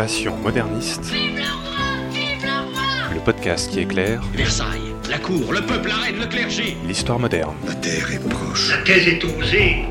[0.00, 1.12] Passion moderniste.
[3.12, 6.74] Le podcast qui éclaire Versailles, la cour, le peuple, la reine, le clergé.
[6.86, 7.54] l'histoire moderne.
[7.66, 8.70] La terre est proche.
[8.70, 9.84] La thèse est osée.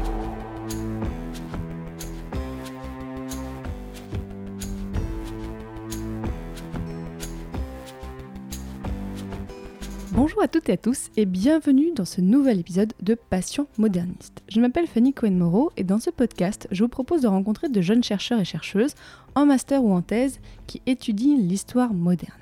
[10.69, 14.43] À tous et bienvenue dans ce nouvel épisode de Passion moderniste.
[14.47, 18.03] Je m'appelle Fanny Cohen-Moreau et dans ce podcast, je vous propose de rencontrer de jeunes
[18.03, 18.93] chercheurs et chercheuses
[19.33, 22.37] en master ou en thèse qui étudient l'histoire moderne.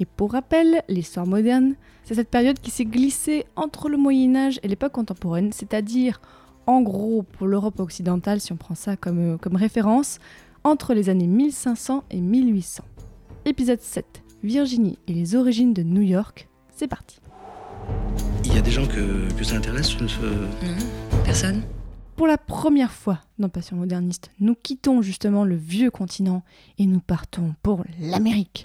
[0.00, 4.58] Et pour rappel, l'histoire moderne, c'est cette période qui s'est glissée entre le Moyen Âge
[4.62, 6.22] et l'époque contemporaine, c'est-à-dire
[6.66, 10.18] en gros pour l'Europe occidentale, si on prend ça comme, euh, comme référence,
[10.64, 12.84] entre les années 1500 et 1800.
[13.44, 17.20] Épisode 7, Virginie et les origines de New York, c'est parti.
[18.48, 21.62] Il y a des gens que, que ça intéresse ce- ce- Non, personne.
[22.16, 26.42] Pour la première fois dans Passion moderniste, nous quittons justement le vieux continent
[26.78, 28.64] et nous partons pour l'Amérique.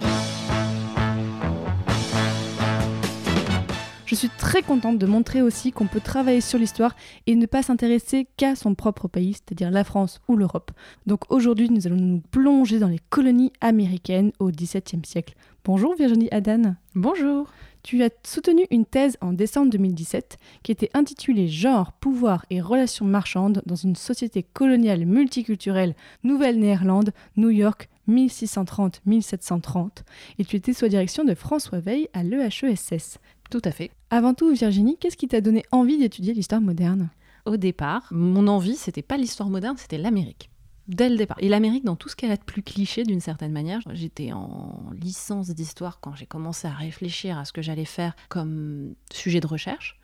[4.05, 6.95] Je suis très contente de montrer aussi qu'on peut travailler sur l'histoire
[7.27, 10.71] et ne pas s'intéresser qu'à son propre pays, c'est-à-dire la France ou l'Europe.
[11.07, 15.33] Donc aujourd'hui, nous allons nous plonger dans les colonies américaines au XVIIe siècle.
[15.63, 16.75] Bonjour Virginie Adan.
[16.93, 17.47] Bonjour.
[17.83, 23.05] Tu as soutenu une thèse en décembre 2017 qui était intitulée Genre, pouvoir et relations
[23.05, 30.03] marchandes dans une société coloniale multiculturelle Nouvelle-Néerlande, New York 1630-1730
[30.37, 33.17] et tu étais sous la direction de François Veil à l'EHESS.
[33.49, 33.89] Tout à fait.
[34.11, 37.09] Avant tout, Virginie, qu'est-ce qui t'a donné envie d'étudier l'histoire moderne?
[37.45, 40.50] Au départ, mon envie, c'était pas l'histoire moderne, c'était l'Amérique.
[40.91, 41.37] Dès le départ.
[41.39, 43.79] Et l'Amérique dans tout ce qu'elle a de plus cliché d'une certaine manière.
[43.93, 48.93] J'étais en licence d'histoire quand j'ai commencé à réfléchir à ce que j'allais faire comme
[49.09, 49.97] sujet de recherche.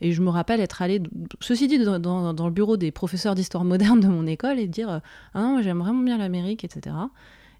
[0.00, 1.02] Et je me rappelle être allée,
[1.40, 5.00] ceci dit, dans, le bureau des professeurs d'histoire moderne de mon école et dire
[5.34, 6.94] Ah non, j'aime vraiment bien l'Amérique, etc.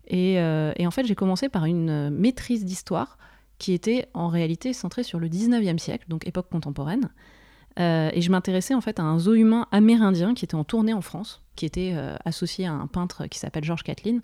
[0.07, 3.19] Et, euh, et en fait, j'ai commencé par une maîtrise d'histoire
[3.59, 7.11] qui était en réalité centrée sur le 19e siècle, donc époque contemporaine.
[7.79, 10.93] Euh, et je m'intéressais en fait à un zoo humain amérindien qui était en tournée
[10.93, 14.21] en France, qui était euh, associé à un peintre qui s'appelle Georges Catlin,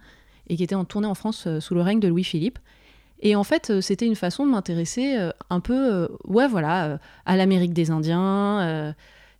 [0.48, 2.58] et qui était en tournée en France euh, sous le règne de Louis-Philippe.
[3.20, 5.16] Et en fait, c'était une façon de m'intéresser
[5.48, 8.94] un peu, ouais, voilà, à l'Amérique des Indiens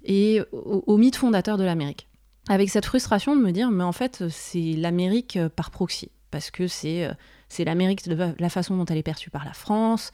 [0.04, 2.08] et au, au mythe fondateur de l'Amérique.
[2.48, 6.66] Avec cette frustration de me dire, mais en fait, c'est l'Amérique par proxy, parce que
[6.66, 7.10] c'est
[7.50, 10.12] c'est l'Amérique de la façon dont elle est perçue par la France,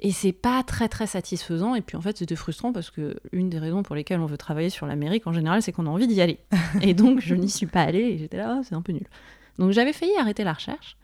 [0.00, 1.74] et c'est pas très très satisfaisant.
[1.74, 4.38] Et puis en fait, c'était frustrant parce que une des raisons pour lesquelles on veut
[4.38, 6.38] travailler sur l'Amérique en général, c'est qu'on a envie d'y aller.
[6.82, 9.06] et donc je n'y suis pas allée et j'étais là, Ah, c'est un peu nul.
[9.58, 10.96] Donc j'avais failli arrêter la recherche.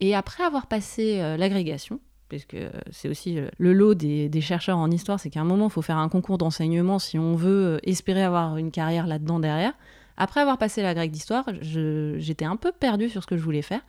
[0.00, 4.40] Et après avoir passé euh, l'agrégation, puisque euh, c'est aussi euh, le lot des, des
[4.40, 7.36] chercheurs en histoire, c'est qu'à un moment, il faut faire un concours d'enseignement si on
[7.36, 9.72] veut espérer avoir une carrière là-dedans derrière.
[10.16, 13.62] Après avoir passé l'agrég d'histoire, je- j'étais un peu perdue sur ce que je voulais
[13.62, 13.80] faire.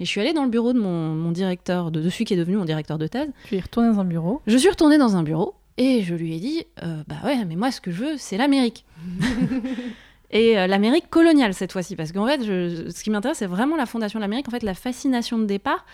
[0.00, 2.34] Et je suis allée dans le bureau de mon, mon directeur, de, de celui qui
[2.34, 3.28] est devenu mon directeur de thèse.
[3.46, 4.42] Tu es retourné dans un bureau?
[4.46, 7.54] Je suis retournée dans un bureau et je lui ai dit euh, Bah ouais, mais
[7.56, 8.84] moi, ce que je veux, c'est l'Amérique.
[10.30, 11.96] et euh, l'Amérique coloniale cette fois-ci.
[11.96, 14.48] Parce qu'en fait, je- ce qui m'intéresse, c'est vraiment la fondation de l'Amérique.
[14.48, 15.84] En fait, la fascination de départ,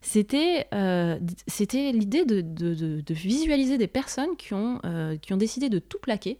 [0.00, 5.32] c'était euh, c'était l'idée de, de- de- de visualiser des personnes qui ont, euh, qui
[5.32, 6.38] ont décidé de tout plaquer,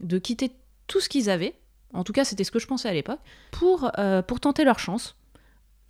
[0.00, 0.50] de quitter
[0.86, 1.54] tout ce qu'ils avaient.
[1.94, 3.20] En tout cas, c'était ce que je pensais à l'époque,
[3.50, 5.16] pour, euh, pour tenter leur chance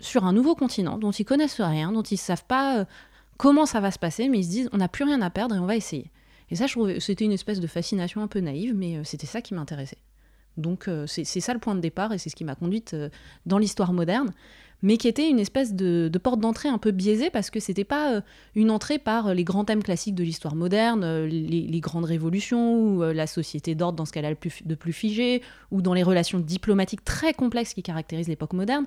[0.00, 2.84] sur un nouveau continent dont ils connaissent rien, dont ils savent pas euh,
[3.36, 5.54] comment ça va se passer, mais ils se disent on n'a plus rien à perdre
[5.54, 6.10] et on va essayer.
[6.50, 9.26] Et ça, je trouvais, c'était une espèce de fascination un peu naïve, mais euh, c'était
[9.26, 9.98] ça qui m'intéressait.
[10.56, 12.96] Donc euh, c'est ça le point de départ et c'est ce qui m'a conduite
[13.46, 14.32] dans l'histoire moderne,
[14.82, 18.22] mais qui était une espèce de, porte d'entrée un peu biaisée parce que c'était pas
[18.56, 23.28] une entrée par les grands thèmes classiques de l'histoire moderne, les, grandes révolutions ou la
[23.28, 27.34] société d'ordre dans ce qu'elle a de plus figé, ou dans les relations diplomatiques très
[27.34, 28.86] complexes qui caractérisent l'époque moderne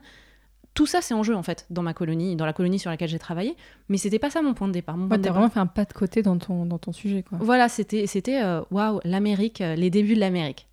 [0.74, 3.10] tout ça c'est en jeu en fait dans ma colonie, dans la colonie sur laquelle
[3.10, 3.56] j'ai travaillé,
[3.90, 4.96] mais c'était pas ça mon point de départ.
[4.98, 6.78] Mon point Ouais, de t'as départ- vraiment fait un pas de côté dans ton, dans
[6.80, 7.24] ton sujet.
[7.24, 7.38] Quoi.
[7.42, 10.68] Voilà, c'était c'était euh, waouh l'Amérique, euh, les débuts de l'Amérique,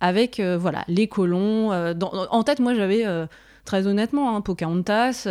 [0.00, 1.72] avec euh, voilà les colons.
[1.72, 3.26] euh, dans- en tête, moi j'avais euh,
[3.64, 5.28] très honnêtement hein, Pocahontas,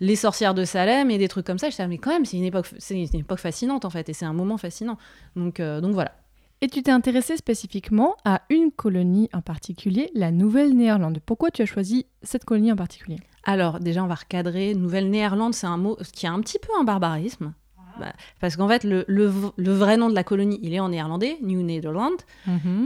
[0.00, 1.66] les sorcières de Salem et des trucs comme ça.
[1.68, 4.12] Je disais mais quand même c'est une époque c'est une époque fascinante en fait et
[4.12, 4.98] c'est un moment fascinant.
[5.36, 6.12] Donc donc voilà.
[6.60, 11.18] Et tu t'es intéressé spécifiquement à une colonie en particulier, la Nouvelle-Néerlande.
[11.26, 13.16] Pourquoi tu as choisi cette colonie en particulier?
[13.44, 14.74] Alors, déjà, on va recadrer.
[14.74, 17.52] Nouvelle-Néerlande, c'est un mot qui a un petit peu un barbarisme.
[18.00, 20.80] Bah, parce qu'en fait, le, le v- le vrai nom de la colonie, il est
[20.80, 22.16] en néerlandais, New Netherland.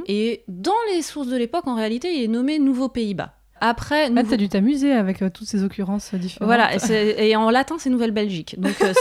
[0.09, 3.33] Et dans les sources de l'époque, en réalité, il est nommé Nouveau Pays-Bas.
[3.61, 6.47] Après, Ah, nouveau- t'as dû t'amuser avec euh, toutes ces occurrences euh, différentes.
[6.47, 8.57] voilà, et en latin, c'est Nouvelle-Belgique.
[8.61, 8.93] Donc, euh,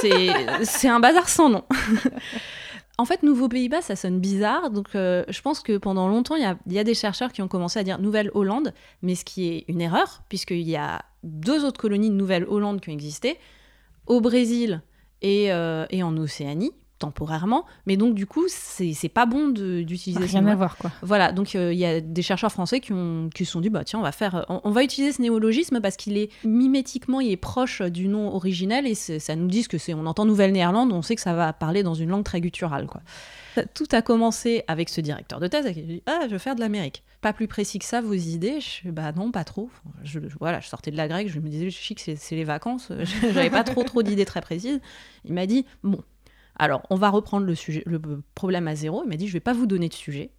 [0.64, 1.64] c'est un bazar sans nom.
[2.98, 4.70] En fait, Nouveau Pays-Bas, ça sonne bizarre.
[4.70, 7.78] Donc, euh, je pense que pendant longtemps, il y a, des chercheurs qui ont commencé
[7.78, 12.10] à dire Nouvelle-Hollande, mais ce qui est une erreur, puisqu'il y a deux autres colonies
[12.10, 13.38] de Nouvelle-Hollande qui ont existé,
[14.08, 14.82] au Brésil
[15.22, 17.66] et, euh, et en Océanie, temporairement.
[17.86, 20.92] Mais donc, du coup, c'est pas bon d'utiliser Rien à voir, quoi.
[21.02, 23.70] Voilà, donc euh, il y a des chercheurs français qui, ont, qui se sont dit,
[23.70, 27.20] bah tiens, on va faire, on, on va utiliser ce néologisme parce qu'il est mimétiquement,
[27.22, 30.92] il est proche du nom originel et ça nous dit que c'est, on entend Nouvelle-Néerlande,
[30.94, 33.02] on sait que ça va parler dans une langue très gutturale, quoi.
[33.74, 36.56] Tout a commencé avec ce directeur de thèse qui a dit, ah, je veux faire
[36.56, 37.04] de l'Amérique.
[37.22, 39.70] Pas plus précis que ça, vos idées Je bah non, pas trop.
[40.04, 42.44] Je, je- voilà, je sortais de la grecque, je me disais, chic, c'est, c'est les
[42.44, 42.92] vacances,
[43.34, 44.80] j'avais pas trop trop d'idées très précises.
[45.24, 46.02] Il m'a dit, bon,
[46.58, 48.00] alors on va reprendre le sujet, le
[48.34, 49.04] problème à zéro.
[49.04, 50.32] Il m'a dit, je vais pas vous donner de sujet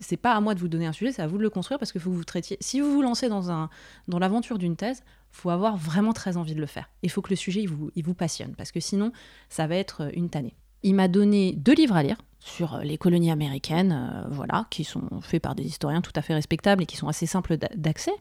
[0.00, 1.78] c'est pas à moi de vous donner un sujet, c'est à vous de le construire
[1.78, 2.56] parce que faut vous traitiez.
[2.60, 3.68] Si vous vous lancez dans,
[4.08, 6.90] dans l'aventure d'une thèse, faut avoir vraiment très envie de le faire.
[7.02, 9.12] Il faut que le sujet il vous, il vous passionne parce que sinon,
[9.48, 10.56] ça va être euh, une tannée.
[10.82, 14.84] Il m'a donné deux livres à lire sur euh, les colonies américaines, euh, voilà, qui
[14.84, 17.70] sont faits par des historiens tout à fait respectables et qui sont assez simples d'a-
[17.74, 18.12] d'accès.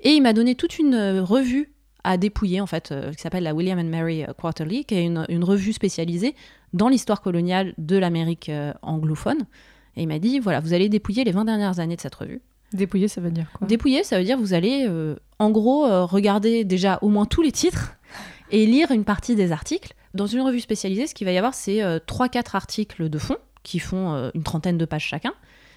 [0.00, 1.72] Et il m'a donné toute une revue
[2.06, 5.04] à dépouiller, en fait, euh, qui s'appelle la William and Mary euh, Quarterly, qui est
[5.04, 6.34] une, une revue spécialisée
[6.72, 9.46] dans l'histoire coloniale de l'Amérique euh, anglophone.
[9.96, 12.40] Et il m'a dit, voilà, vous allez dépouiller les 20 dernières années de cette revue.
[12.72, 13.66] Dépouiller, ça veut dire quoi?
[13.66, 17.42] Dépouiller, ça veut dire vous allez, euh, en gros, euh, regarder déjà au moins tous
[17.42, 17.94] les titres
[18.50, 19.94] et lire une partie des articles.
[20.14, 23.78] Dans une revue spécialisée, ce qu'il va y avoir, c'est 3-4 articles de fond qui
[23.78, 25.34] font euh, une trentaine de pages chacun.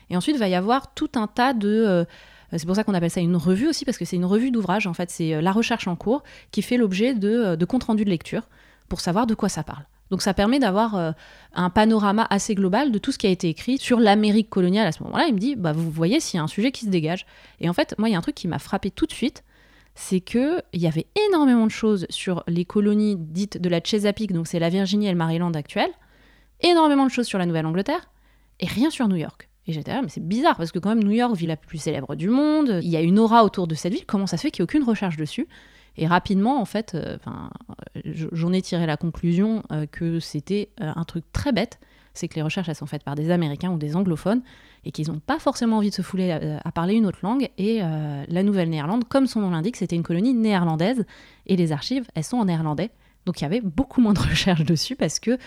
[0.10, 2.06] Et ensuite, il va y avoir tout un tas de...
[2.54, 4.52] euh, c'est pour ça qu'on appelle ça une revue aussi, parce que c'est une revue
[4.52, 4.88] d'ouvrage.
[4.88, 7.84] En fait, c'est euh, la recherche en cours qui fait l'objet de, euh, de comptes
[7.84, 8.44] rendus de lecture
[8.88, 9.86] pour savoir de quoi ça parle.
[10.10, 11.14] Donc ça permet d'avoir
[11.54, 14.92] un panorama assez global de tout ce qui a été écrit sur l'Amérique coloniale à
[14.92, 15.26] ce moment-là.
[15.28, 17.28] Il me dit, bah, vous voyez s'il y a un sujet qui se dégage.
[17.60, 19.44] Et en fait, moi, il y a un truc qui m'a frappé tout de suite,
[19.94, 24.48] c'est qu'il y avait énormément de choses sur les colonies dites de la Chesapeake, donc
[24.48, 25.92] c'est la Virginie et le Maryland actuel,
[26.62, 28.10] énormément de choses sur la Nouvelle-Angleterre,
[28.60, 29.49] et rien sur New York.
[29.70, 31.78] Et j'étais là, mais c'est bizarre, parce que quand même New York, ville la plus
[31.78, 34.42] célèbre du monde, il y a une aura autour de cette ville, comment ça se
[34.42, 35.48] fait qu'il n'y ait aucune recherche dessus?
[35.96, 38.02] Et rapidement, en fait, euh, euh,
[38.32, 41.80] j'en ai tiré la conclusion euh, que c'était un truc très bête,
[42.16, 44.42] c'est que les recherches, elles sont faites par des Américains ou des anglophones,
[44.86, 47.50] et qu'ils n'ont pas forcément envie de se fouler à, parler une autre langue.
[47.60, 51.06] Et la Nouvelle-Néerlande, comme son nom l'indique, c'était une colonie néerlandaise,
[51.46, 52.90] et les archives, elles sont en néerlandais.
[53.28, 55.38] Donc il y avait beaucoup moins de recherches dessus, parce que,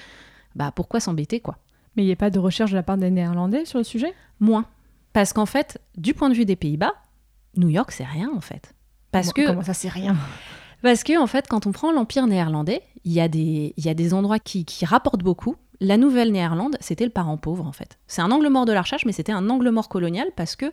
[0.54, 1.58] bah, pourquoi s'embêter, quoi?
[1.96, 4.14] Mais il n'y a pas de recherche de la part des Néerlandais sur le sujet?
[4.40, 4.64] Moins.
[5.12, 6.94] Parce qu'en fait, du point de vue des Pays-Bas,
[7.56, 8.74] New York, c'est rien, en fait.
[9.10, 10.16] Parce Comment- que Comment ça, c'est rien?
[10.82, 13.88] Parce que, en fait, quand on prend l'Empire néerlandais, il y, a des- il y
[13.88, 15.56] a des endroits qui, qui rapportent beaucoup.
[15.80, 17.98] La Nouvelle-Néerlande, c'était le parent pauvre, en fait.
[18.06, 20.66] C'est un angle mort de la recherche, mais c'était un angle mort colonial parce que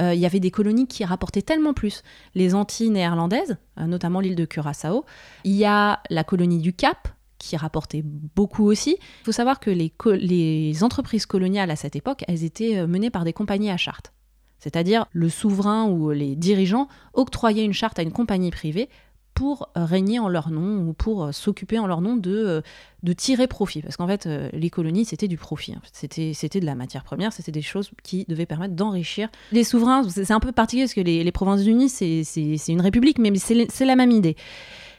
[0.00, 2.02] euh, il y avait des colonies qui rapportaient tellement plus.
[2.34, 5.04] Les Antilles néerlandaises, euh, notamment l'île de Curaçao.
[5.44, 7.08] Il y a la colonie du Cap,
[7.40, 8.96] qui rapportait beaucoup aussi.
[9.22, 13.24] Il faut savoir que les, entreprises coloniales à cette époque, elles étaient euh, menées par
[13.24, 14.12] des compagnies à charte.
[14.58, 18.88] C'est-à-dire le souverain ou les dirigeants octroyaient une charte à une compagnie privée
[19.34, 22.62] pour euh, régner en leur nom ou pour euh, s'occuper en leur nom de,
[23.16, 23.80] tirer profit.
[23.80, 25.72] Parce qu'en fait, les colonies, c'était du profit.
[25.72, 26.34] fait.
[26.34, 30.08] C'était, de la matière première, c'était des choses qui devaient permettre d'enrichir les souverains.
[30.08, 33.96] C'est, un peu particulier parce que les, les Provinces-Unies, c'est, une république, mais c'est la
[33.96, 34.36] même idée.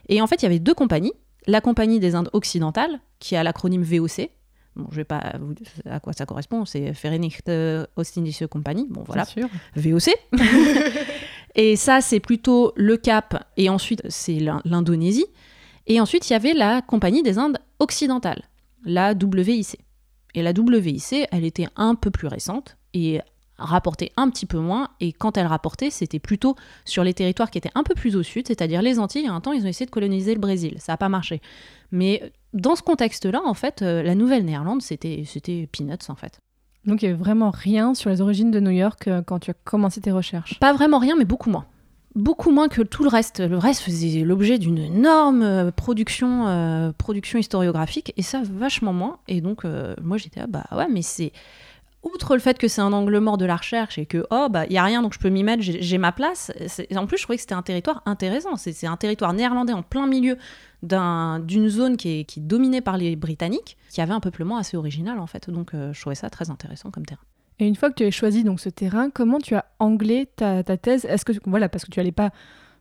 [0.09, 1.13] Et en fait, il y avait deux compagnies.
[1.47, 4.29] La Compagnie des Indes occidentales, qui a l'acronyme VOC.
[4.75, 7.51] Bon, je vais pas vous dire à quoi ça correspond, c'est Vereinigte
[7.95, 8.87] Ostindische Compagnie.
[8.89, 9.25] Bon, voilà.
[9.25, 9.49] Sûr.
[9.75, 10.09] VOC.
[11.55, 15.25] et ça, c'est plutôt le Cap, et ensuite, c'est l'In- l'Indonésie.
[15.87, 18.43] Et ensuite, il y avait la Compagnie des Indes occidentales,
[18.85, 19.77] la WIC.
[20.35, 23.19] Et la WIC, elle était un peu plus récente et
[23.61, 24.89] rapportait un petit peu moins.
[24.99, 28.23] Et quand elle rapportait, c'était plutôt sur les territoires qui étaient un peu plus au
[28.23, 29.21] sud, c'est-à-dire les Antilles.
[29.21, 30.75] Il y a un temps, ils ont essayé de coloniser le Brésil.
[30.79, 31.41] Ça n'a pas marché.
[31.91, 35.23] Mais dans ce contexte-là, en fait, euh, la Nouvelle-Néerlande, c'était
[35.71, 36.39] peanuts, en fait.
[36.85, 39.51] Donc il n'y avait vraiment rien sur les origines de New York euh, quand tu
[39.51, 40.59] as commencé tes recherches?
[40.59, 41.65] Pas vraiment rien, mais beaucoup moins.
[42.15, 43.39] Beaucoup moins que tout le reste.
[43.39, 49.19] Le reste faisait l'objet d'une énorme euh, production, euh, production historiographique, et ça vachement moins.
[49.29, 51.31] Et donc, euh, moi j'étais, ah bah ouais, mais c'est.
[52.03, 54.65] Outre le fait que c'est un angle mort de la recherche et que, oh, bah,
[54.65, 56.51] il n'y a rien, donc je peux m'y mettre, j'ai ma place.
[56.95, 58.55] En plus, je trouvais que c'était un territoire intéressant.
[58.55, 60.37] C'est un territoire néerlandais en plein milieu
[60.81, 64.57] d'un- d'une zone qui est, qui est dominée par les Britanniques, qui avait un peuplement
[64.57, 65.49] assez original, en fait.
[65.51, 67.21] Donc, euh, je trouvais ça très intéressant comme terrain.
[67.59, 70.63] Et une fois que tu as choisi donc ce terrain, comment tu as anglé ta,
[70.63, 71.05] ta thèse?
[71.05, 72.31] Est-ce que voilà parce que tu allais pas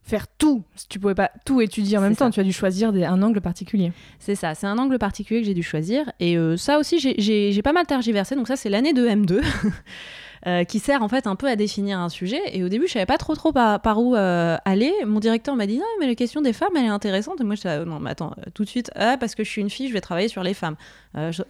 [0.02, 3.04] faire tout, tu pouvais pas tout étudier en même temps, tu as dû choisir des-
[3.04, 3.92] un angle particulier.
[4.19, 6.11] C'est ça, c'est un angle particulier que j'ai dû choisir.
[6.19, 8.35] Et euh, ça aussi, j'ai- pas mal tergiversé.
[8.35, 9.40] Donc ça, c'est l'année de M2.
[10.47, 12.40] euh, qui sert en fait un peu à définir un sujet.
[12.52, 14.90] Et au début, je savais pas trop trop par, par où euh, aller.
[15.07, 17.40] Mon directeur m'a dit non, mais la question des femmes, elle est intéressante.
[17.40, 19.61] Et moi, je disais non, mais attends, tout de suite, ah, parce que je suis
[19.61, 20.76] une fille, je vais travailler sur les femmes.
[21.14, 21.42] Je-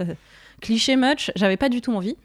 [0.61, 2.17] Cliché much, j'avais pas du tout envie.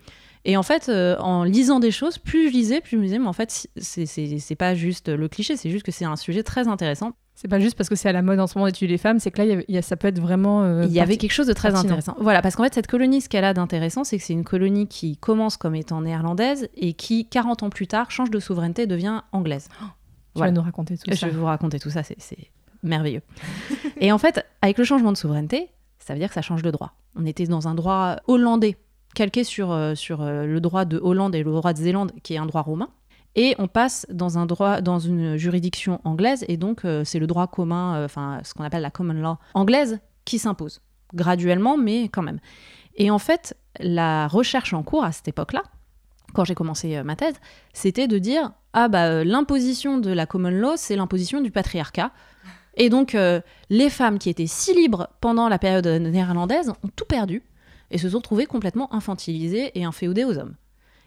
[0.48, 3.18] Et en fait, euh, en lisant des choses, plus je lisais, plus je me disais,
[3.20, 6.68] mais en fait, c'est- pas juste le cliché, c'est juste que c'est un sujet très
[6.68, 7.14] intéressant.
[7.34, 9.20] C'est pas juste parce que c'est à la mode en ce moment d'étudier les femmes,
[9.20, 10.64] c'est que là, y y a- ça peut être vraiment.
[10.64, 11.90] euh, Il y avait quelque chose de très pertinent.
[11.90, 12.16] intéressant.
[12.20, 14.88] Voilà, parce qu'en fait, cette colonie, ce qu'elle a d'intéressant, c'est que c'est une colonie
[14.88, 18.88] qui commence comme étant néerlandaise et qui, 40 ans plus tard, change de souveraineté et
[18.88, 19.68] devient anglaise.
[19.70, 19.76] Tu
[20.36, 20.52] Voilà.
[20.52, 21.26] vas nous raconter tout Je ça.
[21.28, 22.16] vais vous raconter tout ça, c'est
[22.84, 23.22] merveilleux.
[24.00, 26.72] et en fait, avec le changement de souveraineté, ça veut dire que ça change de
[26.72, 26.94] droit.
[27.16, 28.78] On était dans un droit hollandais,
[29.16, 32.36] calqué sur, euh, sur euh, le droit de Hollande et le droit de Zélande, qui
[32.36, 32.90] est un droit romain.
[33.36, 37.28] Et on passe dans un droit, dans une juridiction anglaise, et donc euh, c'est le
[37.28, 40.82] droit commun, enfin ce qu'on appelle la common law anglaise, qui s'impose
[41.14, 42.40] graduellement, mais quand même.
[42.96, 45.64] Et en fait, la recherche en cours à cette époque-là,
[46.34, 47.36] quand j'ai commencé ma thèse,
[47.74, 52.12] c'était de dire ah bah l'imposition de la common law, c'est l'imposition du patriarcat.
[52.78, 53.18] Et donc
[53.70, 57.44] les femmes qui étaient si libres pendant la période néerlandaise ont tout perdu
[57.92, 60.56] et se sont retrouvées complètement infantilisées et inféodées aux hommes.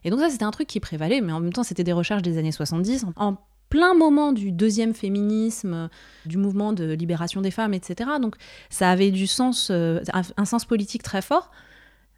[0.05, 2.23] Et donc ça c'était un truc qui prévalait, mais en même temps c'était des recherches
[2.23, 3.37] des années 70, en
[3.69, 5.91] plein moment du deuxième féminisme,
[6.25, 8.11] du mouvement de libération des femmes, etc.
[8.21, 8.37] Donc
[8.71, 10.01] ça avait du sens, euh,
[10.37, 11.51] un sens politique très fort,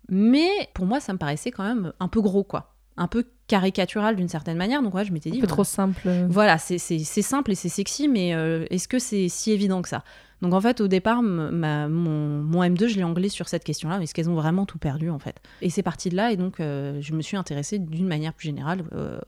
[0.09, 4.15] mais pour moi ça me paraissait quand même un peu gros quoi, un peu caricatural
[4.15, 4.83] d'une certaine manière.
[4.83, 5.55] Donc ouais, je m'étais dit Un peu voilà.
[5.57, 6.09] trop simple.
[6.29, 10.05] Voilà, c'est simple et c'est sexy, mais euh, est-ce que c'est si évident que ça?
[10.43, 14.01] Donc en fait, au départ, ma- mon, mon M2, je l'ai anglais sur cette question-là.
[14.01, 15.37] Est-ce qu'elles ont vraiment tout perdu en fait?
[15.61, 18.47] Et c'est parti de là, et donc euh, je me suis intéressée d'une manière plus
[18.47, 19.19] générale euh,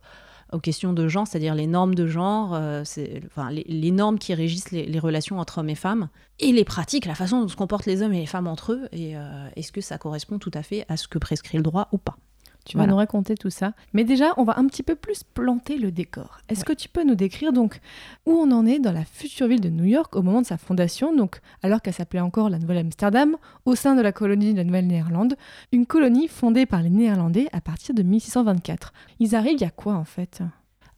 [0.53, 2.83] aux questions de genre, c'est-à-dire les normes de genre, euh,
[3.27, 6.09] enfin, les, les normes qui régissent les, les relations entre hommes et femmes,
[6.41, 8.89] et les pratiques, la façon dont se comportent les hommes et les femmes entre eux,
[8.93, 11.89] et euh, est-ce que ça correspond tout à fait à ce que prescrit le droit
[11.93, 12.17] ou pas?
[12.65, 13.73] Tu vas nous raconter tout ça.
[13.93, 16.39] Mais déjà, on va un petit peu plus planter le décor.
[16.49, 17.81] Est-ce que tu peux nous décrire donc
[18.27, 20.59] où on en est dans la future ville de New York au moment de sa
[20.59, 24.65] fondation, donc alors qu'elle s'appelait encore la Nouvelle-Amsterdam, au sein de la colonie de la
[24.65, 25.37] Nouvelle-Néerlande,
[25.73, 28.93] une colonie fondée par les Néerlandais à partir de 1624.
[29.19, 30.43] Ils arrivent, il y a quoi en fait?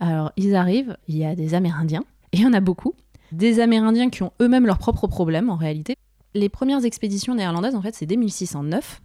[0.01, 2.95] Alors, ils arrivent, il y a des Amérindiens, et il y en a beaucoup.
[3.33, 5.97] Des Amérindiens qui ont eux-mêmes leurs propres problèmes, en réalité.
[6.35, 9.01] Les premières expéditions néerlandaises, en fait, c'est dès 1609.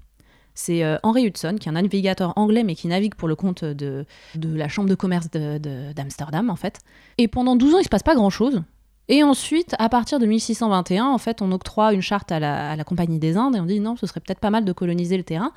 [0.60, 3.64] C'est euh, Henry Hudson, qui est un navigateur anglais, mais qui navigue pour le compte
[3.64, 6.80] de, la Chambre de commerce d'Amsterdam, en fait.
[7.18, 8.62] Et pendant 12 ans, il se passe pas grand-chose.
[9.08, 12.76] Et ensuite, à partir de 1621, en fait, on octroie une charte à la, à
[12.76, 15.16] la Compagnie des Indes, et on dit non, ce serait peut-être pas mal de coloniser
[15.16, 15.54] le terrain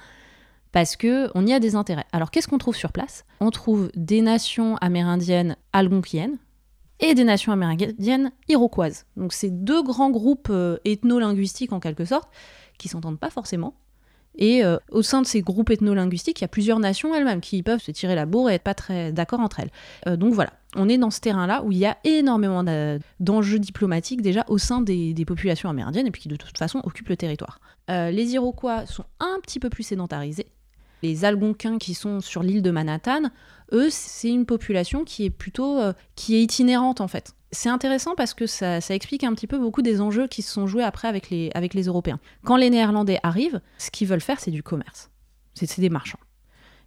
[0.71, 2.07] parce que on y a des intérêts.
[2.13, 3.25] Alors qu'est-ce qu'on trouve sur place?
[3.41, 6.39] On trouve des nations amérindiennes algonquiennes
[7.01, 9.05] et des nations amérindiennes iroquoises.
[9.17, 12.31] Donc c'est deux grands groupes euh, ethno-linguistiques en quelque sorte
[12.79, 13.75] qui s'entendent pas forcément.
[14.37, 17.63] Et euh, au sein de ces groupes ethno-linguistiques, il y a plusieurs nations elles-mêmes qui
[17.63, 19.71] peuvent se tirer la bourre et être pas très d'accord entre elles.
[20.07, 22.65] Euh, donc voilà, on est dans ce terrain-là où il y a énormément
[23.21, 27.11] d'enjeux diplomatiques déjà au sein des, populations amérindiennes et puis qui de toute façon occupent
[27.11, 27.61] le territoire.
[27.91, 30.47] Euh, les Iroquois sont un petit peu plus sédentarisés.
[31.03, 33.31] Les Algonquins qui sont sur l'île de Manhattan,
[33.73, 35.81] eux, c'est une population qui est plutôt
[36.15, 37.35] qui est itinérante en fait.
[37.55, 40.51] C'est intéressant parce que ça, ça explique un petit peu beaucoup des enjeux qui se
[40.51, 42.19] sont joués après avec les, avec les Européens.
[42.45, 45.11] Quand les Néerlandais arrivent, ce qu'ils veulent faire, c'est du commerce.
[45.55, 46.19] C'est des marchands.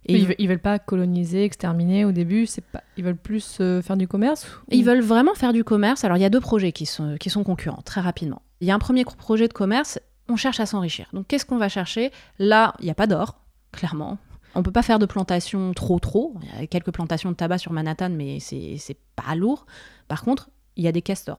[0.06, 2.82] Et ils, ils, ve- ils veulent pas coloniser, exterminer au début, c'est pas...
[2.96, 6.04] ils veulent plus euh, faire du commerce ou- ils veulent vraiment faire du commerce.
[6.04, 8.42] Alors il y a deux projets qui sont, qui sont concurrents, très rapidement.
[8.60, 11.06] Il y a un premier projet de commerce, on cherche à s'enrichir.
[11.12, 12.10] Donc qu'est-ce qu'on va chercher?
[12.40, 13.38] Là, il n'y a pas d'or,
[13.72, 14.18] clairement.
[14.56, 16.34] On peut pas faire de plantation trop trop.
[16.54, 19.66] Il y a quelques plantations de tabac sur Manhattan, mais c'est pas lourd.
[20.08, 21.38] Par contre, il y a des castors.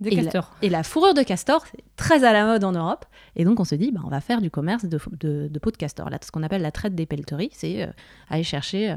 [0.00, 0.50] Des Et la- castors.
[0.62, 3.04] Et la fourrure de castor, c'est très à la mode en Europe.
[3.36, 5.70] Et donc on se dit, bah, on va faire du commerce de, de, de peau
[5.70, 6.10] de castor.
[6.10, 7.92] Là, ce qu'on appelle la traite des pelleteries, c'est euh,
[8.28, 8.96] aller chercher euh,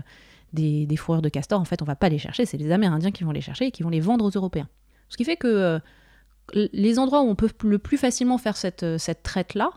[0.54, 1.60] des, des fourrures de castor.
[1.62, 3.72] En fait, on va pas les chercher, c'est les Amérindiens qui vont les chercher et
[3.72, 4.68] qui vont les vendre aux Européens.
[5.10, 5.80] Ce qui fait que euh,
[6.54, 9.70] les endroits où on peut le plus facilement faire cette, cette traite-là,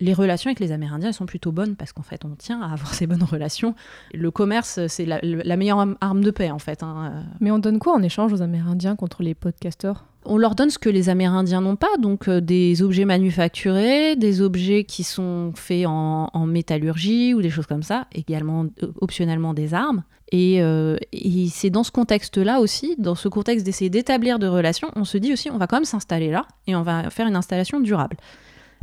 [0.00, 2.72] les relations avec les Amérindiens elles sont plutôt bonnes parce qu'en fait on tient à
[2.72, 3.74] avoir ces bonnes relations.
[4.12, 6.82] Le commerce c'est la, la meilleure arme- de paix en fait.
[6.82, 7.24] hein.
[7.40, 10.78] Mais on donne quoi en échange aux Amérindiens contre les podcasters on leur donne ce
[10.78, 15.84] que les Amérindiens n'ont pas, donc euh, des objets manufacturés, des objets qui sont faits
[15.86, 20.02] en, en métallurgie ou des choses comme ça, également euh, optionnellement des armes.
[20.32, 24.88] Et, euh, et c'est dans ce contexte-là aussi, dans ce contexte d'essayer d'établir de relations,
[24.96, 27.36] on se dit aussi on va quand même s'installer là et on va faire une
[27.36, 28.16] installation durable.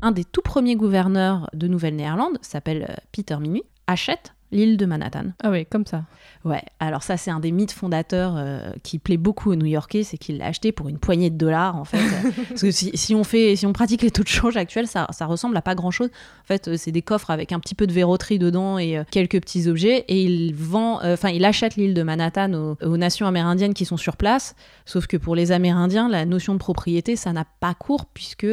[0.01, 5.27] Un des tout premiers gouverneurs de Nouvelle-Néerlande s'appelle euh, Peter Minuit, achète l'île de Manhattan.
[5.41, 6.03] Ah oui, comme ça.
[6.43, 10.17] Ouais, alors ça c'est un des mythes fondateurs euh, qui plaît beaucoup aux New-Yorkais, c'est
[10.17, 12.00] qu'il l'a acheté pour une poignée de dollars en fait.
[12.50, 15.08] Parce que si, si on fait, si on pratique les taux de change actuels, ça,
[15.12, 16.10] ça ressemble à pas grand-chose.
[16.43, 19.03] En fait, euh, c'est des coffres avec un petit peu de verroterie dedans et euh,
[19.10, 22.98] quelques petits objets, et il vend, euh, enfin il achète l'île de Manhattan aux, aux
[22.98, 24.55] nations amérindiennes qui sont sur place.
[24.86, 28.48] Sauf que pour les Amérindiens, la notion de propriété, ça n'a pas cours puisque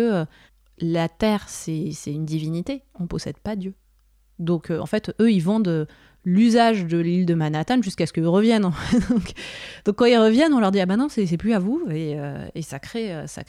[0.81, 3.75] la terre c'est une divinité, on possède pas Dieu.
[4.39, 5.87] Donc euh, en fait, eux, ils vendent
[6.25, 8.63] l'usage de l'île de Manhattan jusqu'à ce qu'ils reviennent.
[9.85, 12.19] donc, quand ils reviennent, on leur dit ah ben non, c'est plus à vous et,
[12.19, 13.43] euh, ça crée euh, ça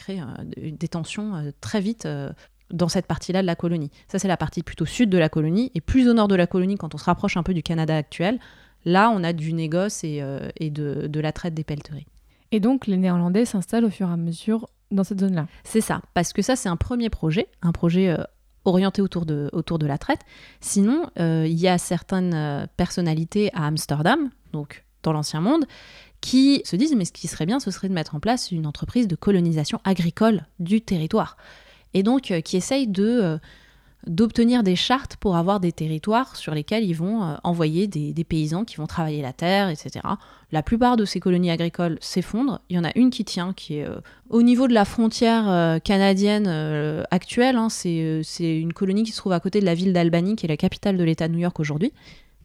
[0.55, 2.07] des tensions très vite.
[2.71, 3.91] dans cette partie-là de la colonie.
[4.07, 5.71] Ça, c'est la partie plutôt sud de la colonie.
[5.73, 7.95] Et plus au nord de la colonie, quand on se rapproche un peu du Canada
[7.95, 8.39] actuel,
[8.85, 10.23] là, on a du négoce et,
[10.57, 12.05] et de, de la traite des pelleteries.
[12.51, 15.47] Et donc les Néerlandais s'installent au fur et à mesure dans cette zone-là.
[15.63, 18.23] C'est ça, parce que ça, c'est un premier projet, un projet euh,
[18.65, 20.21] orienté autour de, autour de la traite.
[20.61, 25.65] Sinon, euh, il y a certaines euh, personnalités à Amsterdam, donc dans l'ancien monde,
[26.21, 28.67] qui se disent, mais ce qui serait bien, ce serait de mettre en place une
[28.67, 31.37] entreprise de colonisation agricole du territoire.
[31.93, 33.39] Et donc, qui essayent de...
[34.07, 38.63] d'obtenir des chartes pour avoir des territoires sur lesquels ils vont euh, envoyer des, paysans
[38.63, 40.05] qui vont travailler la terre, etc.
[40.51, 42.61] La plupart de ces colonies agricoles s'effondrent.
[42.69, 45.49] Il y en a une qui tient, qui est euh, au niveau de la frontière
[45.49, 46.47] euh, canadienne
[47.11, 47.57] actuelle.
[47.57, 50.49] hein, c'est une colonie qui se trouve à côté de la ville d'Albany, qui est
[50.49, 51.91] la capitale de l'État de New York aujourd'hui.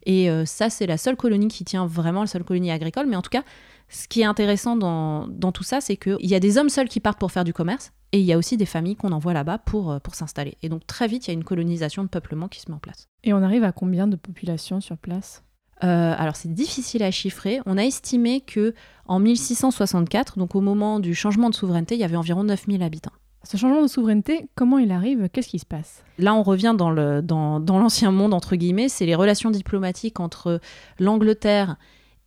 [0.07, 3.07] Et ça, c'est la seule colonie qui tient vraiment, la seule colonie agricole.
[3.07, 3.43] Mais en tout cas,
[3.89, 6.99] ce qui est intéressant dans tout ça, c'est qu'il y a des hommes seuls qui
[6.99, 7.91] partent pour faire du commerce.
[8.15, 10.57] Et il y a aussi des familles qu'on envoie là-bas pour, euh, pour s'installer.
[10.63, 12.79] Et donc très vite, il y a une colonisation de peuplement qui se met en
[12.79, 13.09] place.
[13.25, 15.43] Et on arrive à combien de population sur place?
[15.83, 17.59] Euh, alors c'est difficile à chiffrer.
[17.65, 18.73] On a estimé que
[19.05, 23.11] en 1664, donc au moment du changement de souveraineté, il y avait environ 9000 habitants.
[23.43, 25.27] Ce changement de souveraineté, comment il arrive?
[25.27, 26.01] Qu'est-ce qui se passe?
[26.17, 30.21] Là, on revient dans le- dans, dans l'ancien monde, entre guillemets, c'est les relations diplomatiques
[30.21, 30.61] entre
[30.99, 31.75] l'Angleterre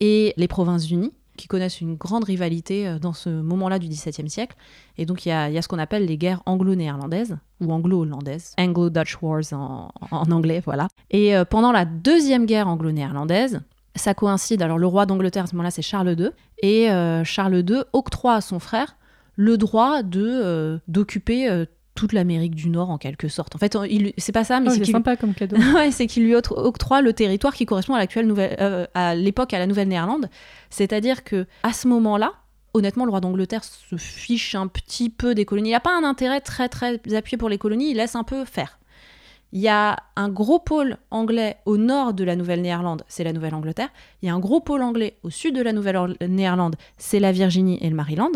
[0.00, 4.56] et les Provinces-Unies, qui connaissent une grande rivalité euh, dans ce moment-là du XVIIe siècle.
[4.98, 9.44] Et donc, il y a, ce qu'on appelle les guerres anglo-néerlandaises, ou anglo-hollandaises, Anglo-Dutch Wars
[9.52, 10.88] en, anglais, voilà.
[11.10, 13.62] Et euh, pendant la deuxième guerre anglo-néerlandaise,
[13.94, 16.30] ça coïncide, alors le roi d'Angleterre à ce moment-là, c'est Charles II,
[16.62, 18.96] et euh, Charles II octroie à son frère
[19.36, 21.64] le droit de d'occuper
[21.98, 23.56] toute l'Amérique du Nord en quelque sorte.
[23.56, 23.76] En fait,
[24.18, 25.56] c'est pas ça, mais Oh, c'est sympa comme cadeau.
[25.74, 29.16] ouais, c'est qu'il lui octro- octroie le territoire qui correspond à l'actuelle nouvelle, euh, à
[29.16, 30.30] l'époque à la Nouvelle-Néerlande.
[30.70, 32.34] C'est-à-dire que à ce moment-là,
[32.72, 35.70] honnêtement, le roi d'Angleterre se fiche un petit peu des colonies.
[35.70, 37.90] Il n'a pas un intérêt très très appuyé pour les colonies.
[37.90, 38.78] Il laisse un peu faire.
[39.52, 43.88] Il y a un gros pôle anglais au nord de la Nouvelle-Néerlande, c'est la Nouvelle-Angleterre.
[44.22, 47.78] Il y a un gros pôle anglais au sud de la Nouvelle-Néerlande, c'est la Virginie
[47.80, 48.30] et le Maryland.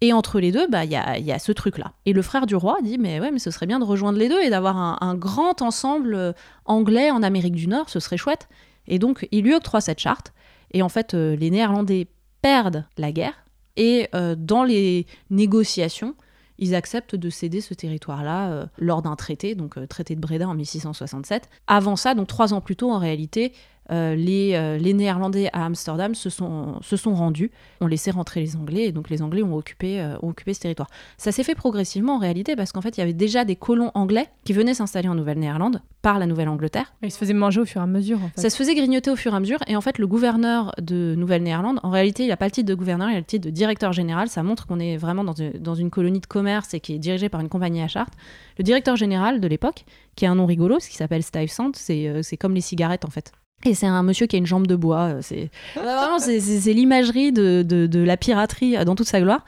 [0.00, 1.92] Et entre les deux, bah, il y, a, y a ce truc-là.
[2.04, 4.28] Et le frère du roi dit, mais ouais, mais ce serait bien de rejoindre les
[4.28, 6.32] deux et d'avoir un, grand ensemble euh,
[6.64, 8.48] anglais en Amérique du Nord, ce serait chouette.
[8.86, 10.32] Et donc, il lui octroie cette charte.
[10.72, 12.08] Et en fait, euh, les Néerlandais
[12.42, 13.44] perdent la guerre.
[13.76, 16.14] Et euh, dans les négociations,
[16.58, 21.48] ils acceptent de céder ce territoire-là lors d'un traité, donc traité de Breda en 1667.
[21.66, 23.52] Avant ça, donc trois ans plus tôt, en réalité,
[23.90, 28.40] euh, les, euh, les Néerlandais à Amsterdam se sont, se sont rendus, ont laissé rentrer
[28.40, 30.88] les Anglais, et donc les Anglais ont occupé, euh, ont occupé ce territoire.
[31.18, 33.90] Ça s'est fait progressivement en réalité, parce qu'en fait, il y avait déjà des colons
[33.94, 36.94] anglais qui venaient s'installer en Nouvelle-Néerlande par la Nouvelle-Angleterre.
[37.02, 38.40] Il se faisait manger au fur et à mesure, en fait.
[38.40, 39.58] Ça se faisait grignoter au fur et à mesure.
[39.66, 42.74] Et en fait, le gouverneur de Nouvelle-Néerlande, en réalité, il n'a pas le titre de
[42.74, 44.28] gouverneur, il a le titre de directeur général.
[44.28, 46.98] Ça montre qu'on est vraiment dans une, dans une colonie de commerce et qui est
[46.98, 48.14] dirigée par une compagnie à charte.
[48.58, 49.84] Le directeur général de l'époque,
[50.16, 53.32] qui a un nom rigolo, ce qui s'appelle Stuyvesant, c'est comme les cigarettes en fait.
[53.64, 55.14] Et c'est un monsieur qui a une jambe de bois.
[55.14, 59.44] euh, C'est vraiment c'est- l'imagerie de, de- la piraterie euh, dans toute sa gloire.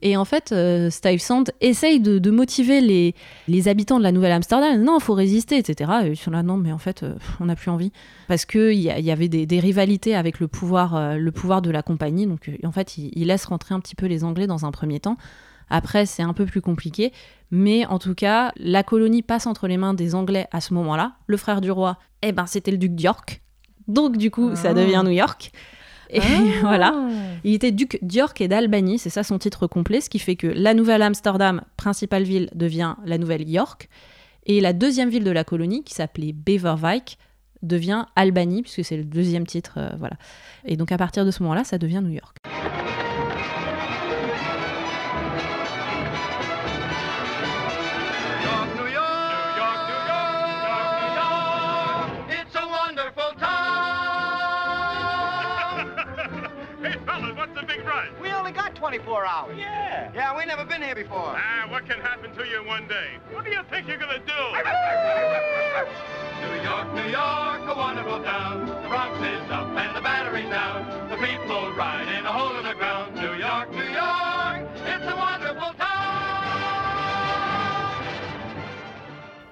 [0.00, 3.16] Et en fait, euh, Stuyvesant essaye de, de motiver les,
[3.48, 4.80] les habitants de la Nouvelle-Amsterdam.
[4.80, 5.90] Non, il faut résister, etc.
[6.04, 7.90] Et ils sont là, non, mais en fait, euh, on n'a plus envie.
[8.28, 12.26] Parce qu'il y, y avait des, rivalités avec le pouvoir, le pouvoir de la compagnie.
[12.28, 15.00] Donc, en fait, il, il laisse rentrer un petit peu les Anglais dans un premier
[15.00, 15.16] temps.
[15.68, 17.12] Après, c'est un peu plus compliqué.
[17.50, 21.14] Mais en tout cas, la colonie passe entre les mains des Anglais à ce moment-là.
[21.26, 23.42] Le frère du roi, eh ben, c'était le duc d'York.
[23.88, 24.74] Donc, du coup, ça Ah.
[24.74, 25.50] devient New York.
[26.10, 26.24] Et Ah.
[26.62, 26.94] voilà.
[27.44, 30.46] Il était duc d'York et d'Albany, c'est ça son titre complet, ce qui fait que
[30.46, 33.88] la nouvelle Amsterdam, principale ville, devient la nouvelle York.
[34.46, 37.18] Et la deuxième ville de la colonie, qui s'appelait Beverwijk,
[37.62, 39.74] devient Albany, puisque c'est le deuxième titre.
[39.78, 40.16] euh, voilà.
[40.64, 42.12] Et donc à partir de ce moment-là, ça devient New.
[42.12, 42.36] York,
[58.88, 59.54] 24 hours.
[59.58, 60.10] Yeah.
[60.14, 61.36] Yeah, we never been here before.
[61.36, 63.20] Ah, what can happen to you in one day?
[63.34, 64.42] What do you think you're gonna do?
[66.40, 68.64] New York, New York, a wonderful town.
[68.64, 70.88] The Bronx is up and the Battery's down.
[71.10, 73.14] The people ride in a hole in the ground.
[73.14, 76.08] New York, New York, it's a wonderful town.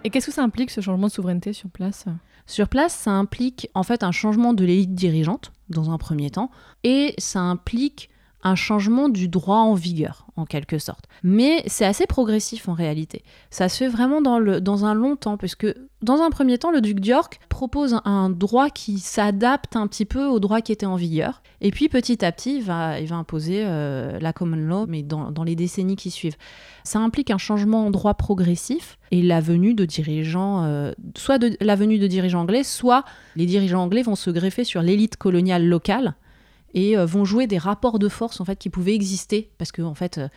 [0.03, 2.07] Et qu'est-ce que ça implique, ce changement de souveraineté sur place?
[2.47, 6.51] Sur place, ça implique en fait un changement de l'élite dirigeante, dans un premier temps,
[6.85, 8.09] et ça implique
[8.47, 11.07] un changement du droit en vigueur, en quelque sorte.
[11.25, 13.25] Mais c'est assez progressif en réalité.
[13.51, 15.67] Ça se fait vraiment dans, un long temps, puisque
[16.03, 20.27] dans un premier temps, le duc d'York propose un droit qui s'adapte un petit peu
[20.27, 21.43] au droit qui était en vigueur.
[21.61, 25.33] Et puis petit à petit, il va, va imposer euh, la common law, mais dans,
[25.45, 26.37] les décennies qui suivent.
[26.85, 31.75] Ça implique un changement en droit progressif et la venue de dirigeants, euh, soit la
[31.75, 33.05] venue de dirigeants anglais, soit
[33.35, 36.15] les dirigeants anglais vont se greffer sur l'élite coloniale locale
[36.77, 39.51] et euh, vont jouer des rapports de force en fait qui pouvaient exister.
[39.59, 40.29] Parce que en fait euh,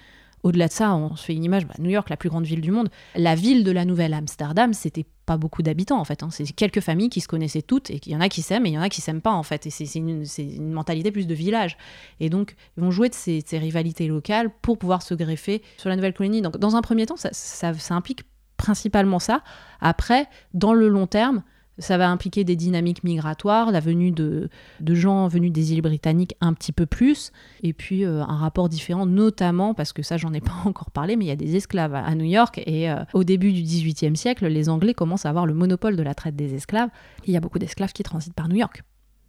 [0.42, 2.62] au-delà de ça on se fait une image bah, New York la plus grande ville
[2.62, 2.90] du monde.
[3.16, 6.30] La ville de la nouvelle Amsterdam c'était pas beaucoup d'habitants en fait hein.
[6.32, 8.70] c'est quelques familles qui se connaissaient toutes et il y en a qui s'aiment et
[8.70, 9.68] il y en a qui s'aiment pas en fait.
[9.68, 10.24] Et c'est une,
[10.72, 11.78] mentalité plus de village.
[12.20, 15.90] Et donc ils vont jouer de ces, ces rivalités locales pour pouvoir se greffer sur
[15.90, 16.42] la nouvelle colonie.
[16.42, 18.22] Donc dans un premier temps ça, ça, ça implique
[18.56, 19.44] principalement ça.
[19.82, 21.44] Après dans le long terme
[21.80, 26.36] ça va impliquer des dynamiques migratoires, la venue de, de gens venus des îles britanniques
[26.42, 27.32] un petit peu plus,
[27.64, 31.16] et puis euh, un rapport différent, notamment parce que ça, j'en ai pas encore parlé,
[31.16, 33.64] mais il y a des esclaves à, à New York, et euh, au début du
[33.64, 36.90] XVIIIe siècle, les Anglais commencent à avoir le monopole de la traite des esclaves.
[37.26, 38.84] Il y a beaucoup d'esclaves qui transitent par New York.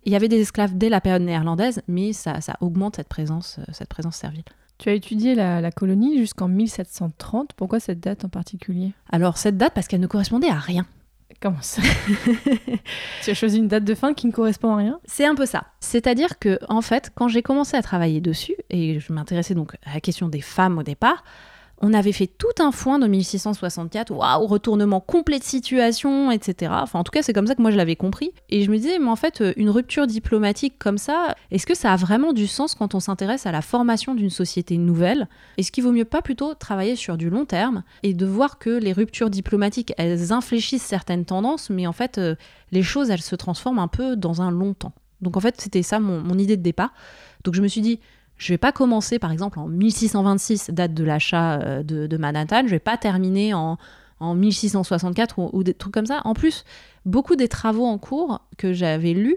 [0.04, 3.58] Il y avait des esclaves dès la période néerlandaise, mais ça, ça augmente cette présence,
[3.58, 4.44] euh, cette présence servile.
[4.78, 7.52] Tu as étudié la, la colonie jusqu'en 1730.
[7.54, 8.92] Pourquoi cette date en particulier?
[9.10, 10.86] Alors cette date, parce qu'elle ne correspondait à rien.
[11.40, 11.82] Comment ça
[13.22, 15.46] Tu as choisi une date de fin qui ne correspond à rien C'est un peu
[15.46, 15.66] ça.
[15.80, 19.94] C'est-à-dire que, en fait, quand j'ai commencé à travailler dessus, et je m'intéressais donc à
[19.94, 21.24] la question des femmes au départ,
[21.80, 26.72] on avait fait tout un foin de 1664, waouh, retournement complet de situation, etc.
[26.76, 28.32] Enfin, en tout cas, c'est comme ça que moi je l'avais compris.
[28.50, 31.74] Et je me disais, mais en fait, euh, une rupture diplomatique comme ça, est-ce que
[31.74, 35.28] ça a vraiment du sens quand on s'intéresse à la formation d'une société nouvelle?
[35.56, 38.70] Est-ce qu'il vaut mieux pas plutôt travailler sur du long terme et de voir que
[38.70, 42.34] les ruptures diplomatiques, elles infléchissent certaines tendances, mais en fait, euh,
[42.72, 44.92] les choses, elles se transforment un peu dans un long temps?
[45.22, 46.92] Donc en fait, c'était ça mon, mon idée de départ.
[47.44, 48.00] Donc je me suis dit,
[48.40, 52.70] je vais pas commencer par exemple en 1626, date de l'achat euh, de, Manhattan, je
[52.70, 53.76] vais pas terminer en,
[54.18, 56.22] en 1664 ou, ou des trucs comme ça.
[56.24, 56.64] En plus,
[57.04, 59.36] beaucoup des travaux en cours que j'avais lus,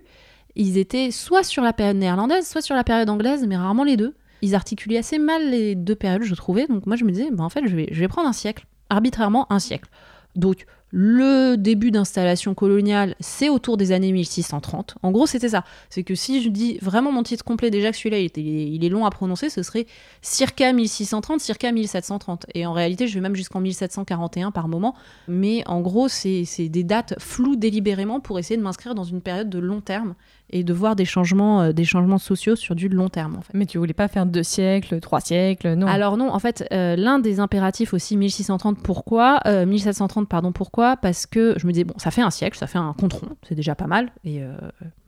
[0.55, 3.97] ils étaient soit sur la période néerlandaise, soit sur la période anglaise, mais rarement les
[3.97, 4.15] deux.
[4.41, 6.67] Ils articulaient assez mal les deux périodes, je trouvais.
[6.67, 8.65] Donc moi, je me disais, bah, en fait, je vais, je vais prendre un siècle,
[8.89, 9.89] arbitrairement un siècle.
[10.35, 14.93] Donc, le début d'installation coloniale, c'est autour des années 1630.
[15.01, 15.63] En gros, c'était ça.
[15.89, 18.89] C'est que si je dis vraiment mon titre complet, déjà que celui-là, il, il est
[18.89, 19.87] long à prononcer, ce serait
[20.21, 22.45] circa 1630, circa 1730.
[22.53, 24.93] Et en réalité, je vais même jusqu'en 1741 par moment.
[25.27, 29.49] Mais en gros, c'est des dates floues délibérément pour essayer de m'inscrire dans une période
[29.49, 30.13] de long terme
[30.49, 33.53] et de voir des changements, euh, des changements sociaux sur du long terme, en fait.
[33.53, 36.95] Mais tu voulais pas faire deux siècles, trois siècles, non Alors non, en fait, euh,
[36.95, 41.83] l'un des impératifs aussi 1630, pourquoi euh, 1730, pardon, pourquoi Parce que je me disais,
[41.83, 44.11] bon, ça fait un siècle, ça fait un contron, c'est déjà pas mal.
[44.23, 44.53] Et euh,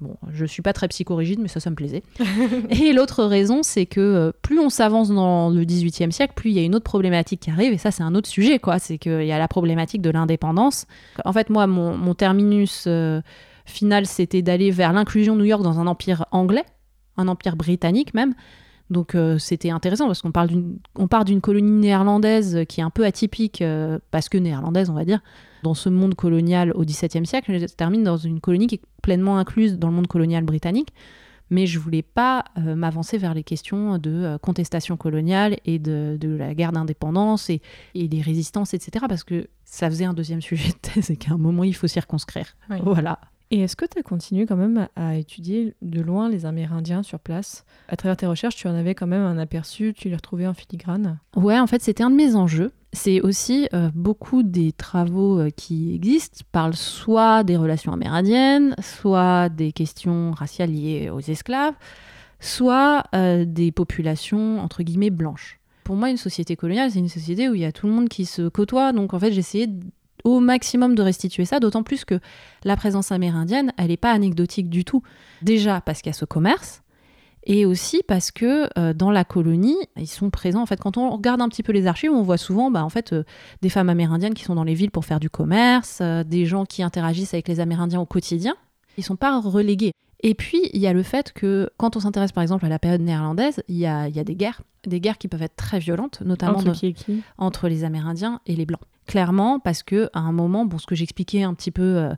[0.02, 2.04] bon, je suis pas très psychorigide, mais ça, ça me plaisait.
[2.70, 6.56] et l'autre raison, c'est que euh, plus on s'avance dans le 18e siècle, plus il
[6.56, 8.80] y a une autre problématique qui arrive, et ça, c'est un autre sujet, quoi.
[8.80, 10.86] C'est qu'il y a la problématique de l'indépendance.
[11.24, 13.22] En fait, moi, mon, mon terminus euh,
[13.66, 16.66] final, c'était d'aller vers l'inclusion de New York dans un empire anglais,
[17.18, 18.34] un empire britannique même.
[18.90, 22.84] Donc euh, c'était intéressant parce qu'on parle d'une, on part d'une colonie néerlandaise qui est
[22.84, 25.22] un peu atypique euh, parce que néerlandaise, on va dire,
[25.64, 27.58] dans ce monde colonial au XVIIe siècle.
[27.60, 30.90] Je termine dans une colonie qui est pleinement incluse dans le monde colonial britannique.
[31.52, 36.36] Mais je voulais pas euh, m'avancer vers les questions de contestation coloniale et de, de
[36.36, 37.62] la guerre d'indépendance et,
[37.94, 39.06] et des résistances, etc.
[39.08, 41.88] Parce que ça faisait un deuxième sujet de thèse et qu'à un moment, il faut
[41.88, 42.56] circonscrire.
[42.72, 42.78] Oui.
[42.84, 43.20] Voilà.
[43.56, 47.20] Et est-ce que tu as continué quand même à, étudier de loin les Amérindiens sur
[47.22, 47.64] place?
[47.88, 50.54] À travers tes recherches, tu en avais quand même un aperçu, tu les retrouvais en
[50.54, 51.20] filigrane?
[51.38, 52.74] Ouais, en fait, c'était un de mes enjeux.
[52.92, 59.48] C'est aussi euh, beaucoup des travaux euh, qui existent parlent soit des relations amérindiennes, soit
[59.48, 61.76] des questions raciales liées aux esclaves,
[62.42, 65.62] soit euh, des populations entre guillemets blanches.
[65.86, 68.10] Pour moi, une société coloniale, c'est une société où il y a tout le monde
[68.10, 68.92] qui se côtoie.
[68.92, 69.70] Donc, en fait, j'essayais
[70.26, 72.20] au maximum de restituer ça, d'autant plus que
[72.66, 75.02] la présence amérindienne, elle n'est pas anecdotique du tout.
[75.42, 76.82] Déjà parce qu'il y a ce commerce,
[77.48, 80.64] et aussi parce que euh, dans la colonie, ils sont présents.
[80.64, 82.90] En fait, quand on regarde un petit peu les archives, on voit souvent bah, en
[82.90, 83.24] fait, euh,
[83.62, 86.66] des femmes amérindiennes qui sont dans les villes pour faire du commerce, euh, des gens
[86.66, 88.56] qui interagissent avec les Amérindiens au quotidien.
[88.98, 89.92] Ils sont pas relégués.
[90.24, 92.80] Et puis, il y a le fait que quand on s'intéresse par exemple à la
[92.80, 95.56] période néerlandaise, il y a, il y a des guerres, des guerres qui peuvent être
[95.56, 97.22] très violentes, notamment Entre de- qui et qui?
[97.38, 98.82] entre les Amérindiens et les Blancs.
[99.08, 102.14] Clairement, parce que à un moment, bon, ce que j'expliquais un petit peu euh,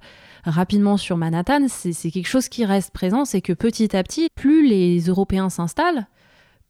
[0.46, 4.30] rapidement sur Manhattan, c'est c'est quelque chose qui reste présent, c'est que petit à petit,
[4.36, 6.08] plus les Européens s'installent,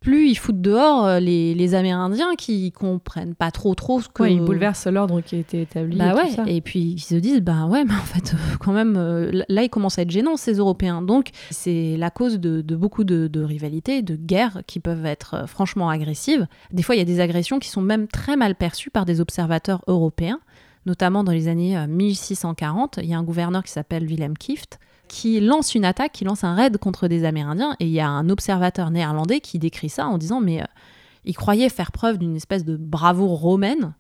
[0.08, 4.24] plus ils foutent dehors euh, les, les Amérindiens qui comprennent pas trop trop ce que.
[4.24, 5.98] Ouais, ils bouleversent l'ordre qui a été établi.
[5.98, 6.44] Bah et tout ouais, ça.
[6.48, 9.64] et puis ils se disent, bah ouais, mais en fait, euh, quand même, euh, là,
[9.64, 11.02] ils commencent à être gênants, ces Européens.
[11.02, 15.46] Donc, c'est la cause de, de beaucoup de, de rivalités, de guerres qui peuvent être
[15.46, 16.48] franchement agressives.
[16.72, 19.20] Des fois, il y a des agressions qui sont même très mal perçues par des
[19.20, 20.40] observateurs européens,
[20.86, 23.00] notamment dans les années euh, 1640.
[23.04, 26.44] Il y a un gouverneur qui s'appelle Willem Kieft qui lance une attaque, qui lance
[26.44, 30.08] un raid contre des Amérindiens, et il y a un observateur néerlandais qui décrit ça
[30.08, 30.66] en disant, mais euh,
[31.26, 33.94] ils croyaient faire preuve d'une espèce de bravoure romaine,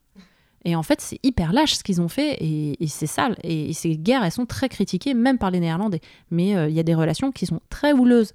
[0.65, 3.37] et en fait, c'est hyper lâche ce qu'ils ont fait et, c'est sale.
[3.41, 6.01] Et, ces guerres, elles sont très critiquées, même par les Néerlandais.
[6.29, 8.33] Mais euh, il y a des relations qui sont très houleuses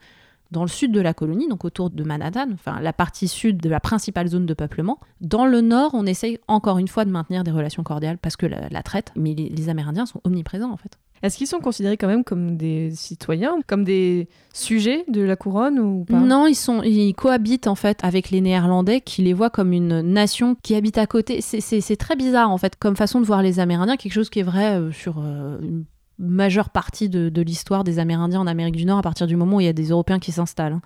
[0.51, 3.69] dans le sud de la colonie, donc autour de Manhattan, enfin la partie sud de
[3.69, 4.99] la principale zone de peuplement.
[5.21, 8.47] Dans le nord, on essaye encore une fois de maintenir des relations cordiales parce que
[8.47, 10.99] la, traite, mais les Amérindiens sont omniprésents en fait.
[11.23, 15.79] Est-ce qu'ils sont considérés quand même comme des citoyens, comme des sujets de la couronne
[15.79, 16.19] ou pas?
[16.19, 20.75] Non, ils, cohabitent en fait avec les Néerlandais qui les voient comme une nation qui
[20.75, 21.41] habite à côté.
[21.41, 24.45] C'est- très bizarre en fait comme façon de voir les Amérindiens, quelque chose qui est
[24.45, 25.85] vrai euh, sur euh, une
[26.19, 29.57] majeure partie de, de l'histoire des Amérindiens en Amérique du Nord à partir du moment
[29.57, 30.81] où il y a des Européens qui s'installent.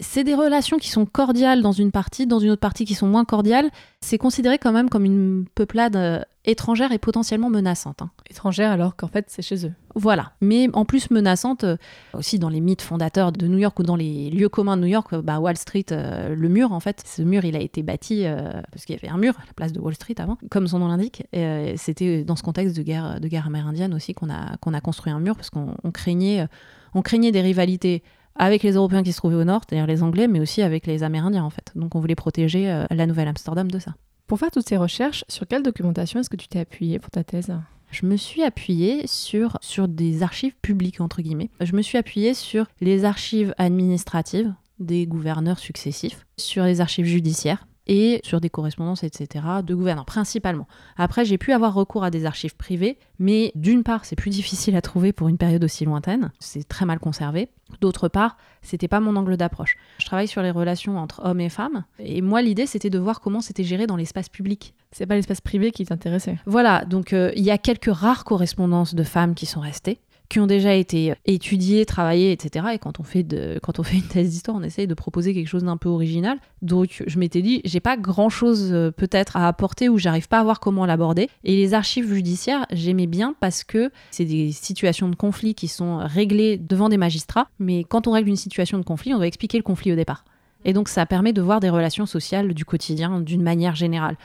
[0.00, 3.06] C'est des relations qui sont cordiales dans une partie, dans une autre partie qui sont
[3.06, 3.70] moins cordiales.
[4.00, 8.02] C'est considéré quand même comme une peuplade euh, étrangère et potentiellement menaçante.
[8.02, 8.10] hein.
[8.30, 9.72] Étrangères alors qu'en fait c'est chez eux.
[9.94, 11.76] Voilà, mais en plus menaçante euh,
[12.14, 14.88] aussi dans les mythes fondateurs de New York ou dans les lieux communs de New
[14.88, 17.82] York, euh, bah, Wall Street, euh, le mur en fait, ce mur il a été
[17.82, 20.38] bâti euh, parce qu'il y avait un mur à la place de Wall Street avant,
[20.50, 21.24] comme son nom l'indique.
[21.32, 24.80] Et, C'était dans ce contexte de guerre, de guerre amérindienne aussi qu'on a, qu'on a
[24.80, 26.46] construit un mur parce qu'on on craignait,
[26.94, 28.02] on craignait des rivalités
[28.38, 31.02] avec les Européens qui se trouvaient au nord, c'est-à-dire les Anglais, mais aussi avec les
[31.02, 31.72] Amérindiens en fait.
[31.74, 33.94] Donc on voulait protéger euh, la Nouvelle-Amsterdam de ça.
[34.26, 37.24] Pour faire toutes ces recherches, sur quelle documentation est-ce que tu t'es appuyé pour ta
[37.24, 37.52] thèse?
[37.90, 41.48] Je me suis appuyée sur, sur des archives publiques, entre guillemets.
[41.60, 47.66] Je me suis appuyée sur les archives administratives des gouverneurs successifs, sur les archives judiciaires
[47.88, 50.68] et sur des correspondances, etc., de gouverneurs, principalement.
[50.96, 54.76] Après, j'ai pu avoir recours à des archives privées, mais d'une part, c'est plus difficile
[54.76, 57.48] à trouver pour une période aussi lointaine, c'est très mal conservé.
[57.80, 59.76] D'autre part, c'était pas mon angle d'approche.
[59.98, 63.20] Je travaille sur les relations entre hommes et femmes, et moi, l'idée, c'était de voir
[63.20, 64.74] comment c'était géré dans l'espace public.
[64.92, 66.38] C'est pas l'espace privé qui t'intéressait.
[66.46, 70.40] Voilà, donc euh, il y a quelques rares correspondances de femmes qui sont restées, qui
[70.40, 72.66] ont déjà été étudiées, travaillées, etc.
[72.74, 75.34] Et quand on fait, de, quand on fait une thèse d'histoire, on essaye de proposer
[75.34, 76.38] quelque chose d'un peu original.
[76.62, 80.44] Donc je m'étais dit, j'ai pas grand chose peut-être à apporter ou j'arrive pas à
[80.44, 81.28] voir comment l'aborder.
[81.44, 85.98] Et les archives judiciaires, j'aimais bien parce que c'est des situations de conflit qui sont
[85.98, 87.48] réglées devant des magistrats.
[87.58, 90.24] Mais quand on règle une situation de conflit, on doit expliquer le conflit au départ.
[90.64, 94.16] Et donc ça permet de voir des relations sociales du quotidien d'une manière générale.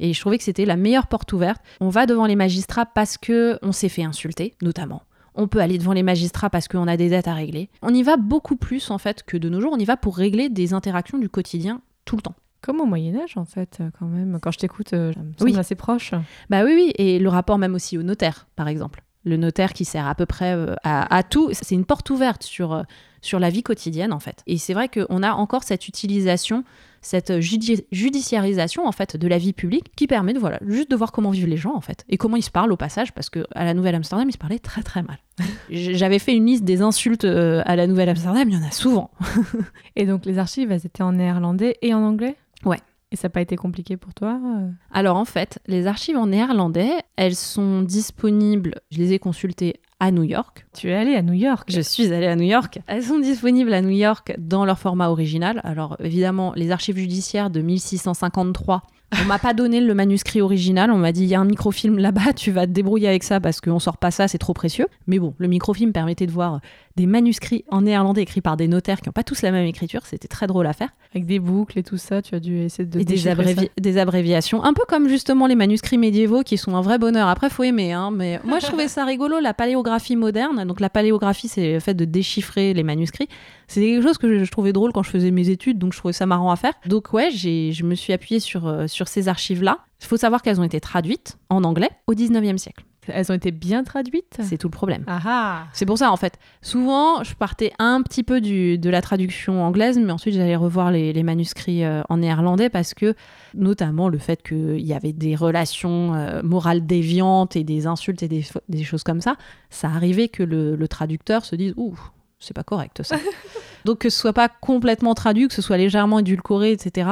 [0.00, 1.60] Et je trouvais que c'était la meilleure porte ouverte.
[1.80, 5.02] On va devant les magistrats parce que on s'est fait insulter, notamment.
[5.34, 7.70] On peut aller devant les magistrats parce qu'on a des dettes à régler.
[7.82, 9.72] On y va beaucoup plus en fait que de nos jours.
[9.74, 12.34] On y va pour régler des interactions du quotidien tout le temps.
[12.60, 14.38] Comme au Moyen-Âge, en fait, euh, quand même.
[14.40, 15.50] Quand je t'écoute, euh, ça me Oui.
[15.50, 16.12] semble assez proche.
[16.48, 16.92] Bah oui, oui.
[16.96, 19.02] Et le rapport même aussi au notaire, par exemple.
[19.24, 21.50] Le notaire qui sert à peu près euh, à, à tout.
[21.52, 22.82] C'est une porte ouverte sur, euh,
[23.20, 24.42] sur la vie quotidienne en fait.
[24.46, 26.64] Et c'est vrai qu'on a encore cette utilisation,
[27.02, 30.96] cette judi- judiciarisation en fait de la vie publique qui permet de voilà juste de
[30.96, 33.30] voir comment vivent les gens en fait et comment ils se parlent au passage parce
[33.30, 35.18] que à la Nouvelle Amsterdam ils se parlaient très très mal.
[35.70, 38.70] J'avais fait une liste des insultes euh, à la Nouvelle Amsterdam, il y en a
[38.72, 39.10] souvent.
[39.96, 42.36] Et donc les archives, elles étaient en néerlandais et en anglais?
[42.64, 42.78] Ouais.
[43.12, 46.28] Et ça n'a pas été compliqué pour toi euh Alors en fait, les archives en
[46.28, 50.66] néerlandais, elles sont disponibles, je les ai consultées à New York.
[50.72, 51.68] Tu es allé à New York.
[51.70, 52.80] Je suis allée à New York.
[52.88, 55.60] Elles sont disponibles à New York dans leur format original.
[55.62, 58.82] Alors évidemment, les archives judiciaires de 1653,
[59.20, 60.90] on m'a pas donné le manuscrit original.
[60.90, 63.40] On m'a dit il y a un microfilm là-bas, tu vas te débrouiller avec ça
[63.40, 64.88] parce qu'on sort pas ça, c'est trop précieux.
[65.06, 66.60] Mais bon, le microfilm permettait de voir
[66.96, 70.06] des manuscrits en néerlandais écrits par des notaires qui n'ont pas tous la même écriture.
[70.06, 70.90] C'était très drôle à faire.
[71.14, 74.72] Avec des boucles et tout ça, tu as dû essayer de et des, abréviations, un
[74.72, 77.28] peu comme justement les manuscrits médiévaux qui sont un vrai bonheur.
[77.28, 79.40] Après, faut aimer, hein, mais moi je trouvais ça rigolo.
[79.40, 83.28] La paléographie moderne, donc la paléographie, c'est le fait de déchiffrer les manuscrits.
[83.68, 85.98] C'est quelque chose que je, je trouvais drôle quand je faisais mes études, donc je
[85.98, 86.74] trouvais ça marrant à faire.
[86.86, 89.78] Donc ouais, je me suis appuyée sur, euh, sur ces archives-là.
[90.00, 92.84] Il faut savoir qu'elles ont été traduites en anglais au 19e siècle.
[93.08, 94.38] Elles ont été bien traduites?
[94.42, 95.04] C'est tout le problème.
[95.08, 96.38] Ah ah C'est pour ça, en fait.
[96.60, 100.92] Souvent, je partais un petit peu du, de la traduction anglaise, mais ensuite, j'allais revoir
[100.92, 103.14] les, les manuscrits euh, en néerlandais parce que,
[103.54, 108.28] notamment, le fait qu'il y avait des relations euh, morales déviantes et des insultes et
[108.28, 109.36] des, choses comme ça,
[109.70, 111.98] ça arrivait que le, le traducteur se dise Ouh,
[112.38, 113.16] c'est pas correct ça.
[113.84, 117.10] Donc, que ce soit pas complètement traduit, que ce soit légèrement édulcoré, etc.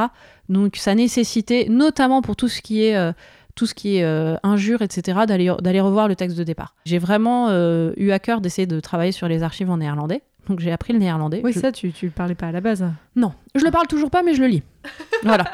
[0.49, 2.97] Donc, ça nécessitait, notamment pour tout ce qui est.
[2.97, 3.13] euh,
[3.61, 6.75] tout ce qui est euh, injure, etc., d'aller revoir le texte de départ.
[6.87, 10.23] J'ai vraiment euh, eu à cœur d'essayer de travailler sur les archives en néerlandais.
[10.49, 11.43] Donc j'ai appris le néerlandais.
[11.45, 12.83] Oui, Je- ça, tu, le parlais pas à la base.
[13.17, 14.63] Non, je le parle toujours pas, mais je le lis.
[15.25, 15.45] voilà.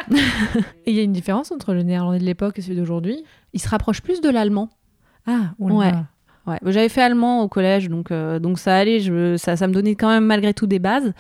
[0.87, 3.25] Et il y a une différence entre le néerlandais de l'époque et celui d'aujourd'hui?
[3.55, 4.69] Il se rapproche plus de l'allemand.
[5.27, 5.51] Ah.
[5.59, 5.91] Ouais.
[6.47, 9.73] Ouais, j'avais fait allemand au collège, donc, euh, donc ça allait, je, ça, ça me
[9.73, 11.13] donnait quand même malgré tout des bases.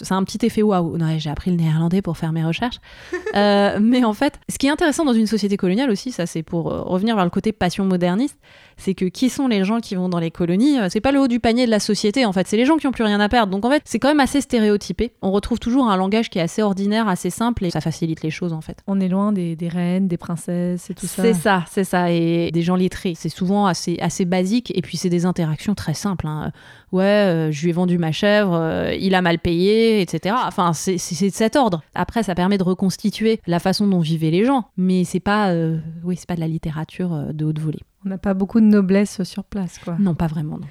[0.00, 0.98] C'est un petit effet waouh.
[1.18, 2.80] J'ai appris le néerlandais pour faire mes recherches.
[3.34, 6.44] Euh, mais en fait, ce qui est intéressant dans une société coloniale aussi, ça c'est
[6.44, 8.38] pour euh, revenir vers le côté passion moderniste,
[8.76, 11.20] c'est que qui sont les gens qui vont dans les colonies Euh, C'est pas le
[11.20, 13.20] haut du panier de la société, en fait, c'est les gens qui ont plus rien
[13.20, 13.52] à perdre.
[13.52, 15.12] Donc en fait, c'est quand même assez stéréotypé.
[15.22, 18.30] On retrouve toujours un langage qui est assez ordinaire, assez simple, et ça facilite les
[18.30, 18.78] choses en fait.
[18.86, 21.22] On est loin des, des reines, des princesses et tout ça.
[21.22, 22.10] C'est ça, c'est ça.
[22.10, 23.14] Et des gens lettrés.
[23.16, 24.72] C'est souvent assez, assez basique.
[24.76, 26.26] Et puis, c'est des interactions très simples.
[26.26, 26.52] hein.
[26.92, 30.36] Ouais, euh, je lui ai vendu ma chèvre, euh, il a mal payé, etc.
[30.46, 31.82] Enfin, c'est de cet ordre.
[31.96, 34.66] Après, ça permet de reconstituer la façon dont vivaient les gens.
[34.76, 37.80] Mais c'est pas, euh, oui, c'est pas de la littérature de haute volée.
[38.04, 39.96] On n'a pas beaucoup de noblesse sur place, quoi.
[39.98, 40.58] Non, pas vraiment.
[40.58, 40.66] non.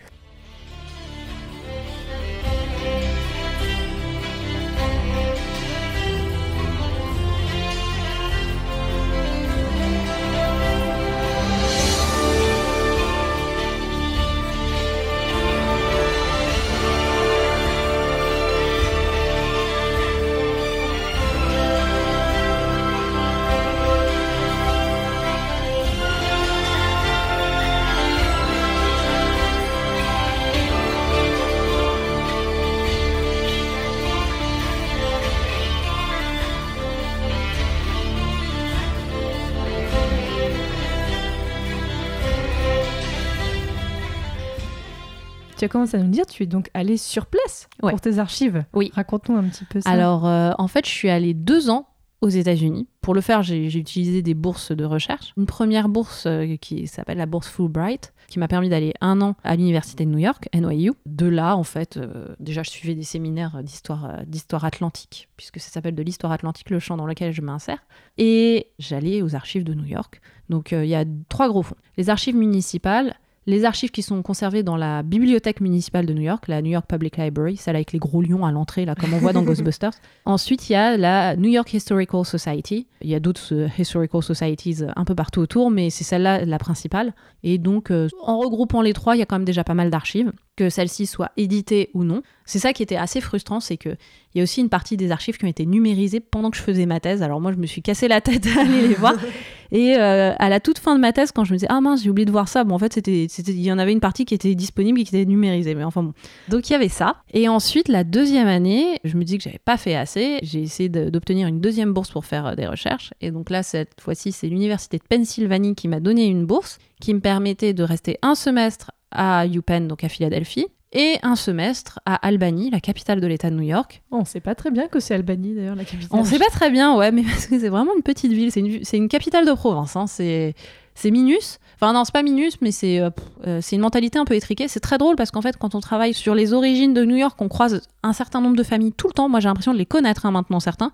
[45.64, 47.92] Tu as commencé à nous dire, tu es donc allé sur place Ouais.
[47.92, 48.66] pour tes archives.
[48.74, 48.92] Oui.
[48.94, 49.90] Raconte-nous un petit peu ça.
[49.90, 51.88] Alors, euh, en fait, je suis allée deux ans
[52.20, 52.88] aux États-Unis.
[53.02, 55.34] Pour le faire, j'ai utilisé des bourses de recherche.
[55.38, 59.36] Une première bourse euh, qui s'appelle la bourse Fulbright, qui m'a permis d'aller un an
[59.44, 60.92] à l'université de New York, NYU.
[61.06, 65.60] De là, en fait, euh, déjà, je suivais des séminaires d'histoire euh, d'histoire atlantique, puisque
[65.60, 67.80] ça s'appelle de l'histoire atlantique, le champ dans lequel je m'insère.
[68.18, 70.22] Et j'allais aux archives de New York.
[70.50, 71.76] Donc, euh, il y a trois gros fonds.
[71.98, 76.48] Les archives municipales, les archives qui sont conservées dans la bibliothèque municipale de New York,
[76.48, 79.18] la New York Public Library, celle avec les gros lions à l'entrée, là, comme on
[79.18, 79.94] voit dans Ghostbusters.
[80.26, 82.88] Ensuite, il y a la New York Historical Society.
[83.02, 86.46] Il y a d'autres euh, historical societies euh, un peu partout autour, mais c'est celle-là
[86.46, 87.14] la principale.
[87.44, 89.90] Et donc, euh, en regroupant les trois, il y a quand même déjà pas mal
[89.90, 92.22] d'archives, que celles-ci soient éditées ou non.
[92.46, 93.90] C'est ça qui était assez frustrant, c'est que
[94.34, 96.62] il y a aussi une partie des archives qui ont été numérisées pendant que je
[96.62, 97.22] faisais ma thèse.
[97.22, 99.14] Alors moi, je me suis cassé la tête à aller les voir.
[99.74, 102.04] Et euh, à la toute fin de ma thèse, quand je me disais ah mince,
[102.04, 104.24] j'ai oublié de voir ça, bon en fait c'était, il y en avait une partie
[104.24, 106.14] qui était disponible et qui était numérisée, mais enfin bon.
[106.48, 107.16] Donc il y avait ça.
[107.34, 110.38] Et ensuite la deuxième année, je me dis que j'avais pas fait assez.
[110.44, 113.16] J'ai essayé d'obtenir une deuxième bourse pour faire euh, des recherches.
[113.20, 117.16] Et donc là cette fois-ci, c'est l'université de Pennsylvanie qui m'a donné une bourse qui
[117.16, 120.68] me permettait de rester un semestre à UPenn, donc à Philadelphie.
[120.96, 124.54] Et un semestre à Albany, la capitale de l'État de New York, On sait pas
[124.54, 126.20] très bien que c'est Albanie, d'ailleurs, la capitale.
[126.20, 128.52] on sait pas très bien, ouais, mais parce que c'est vraiment une petite ville.
[128.52, 129.96] C'est une, c'est une capitale de province.
[129.96, 130.06] hein.
[130.06, 130.54] C'est,
[130.94, 131.58] c'est minus.
[131.76, 133.10] Enfin, non, c'est pas minus, mais c'est, euh,
[133.48, 134.68] euh, c'est une mentalité un peu étriquée.
[134.68, 137.42] C'est très drôle parce qu'en fait, quand on travaille sur les origines de New York,
[137.42, 139.30] on croise un certain nombre de familles tout le temps.
[139.30, 140.92] Moi, j'ai l'impression de les connaître hein, maintenant, certains.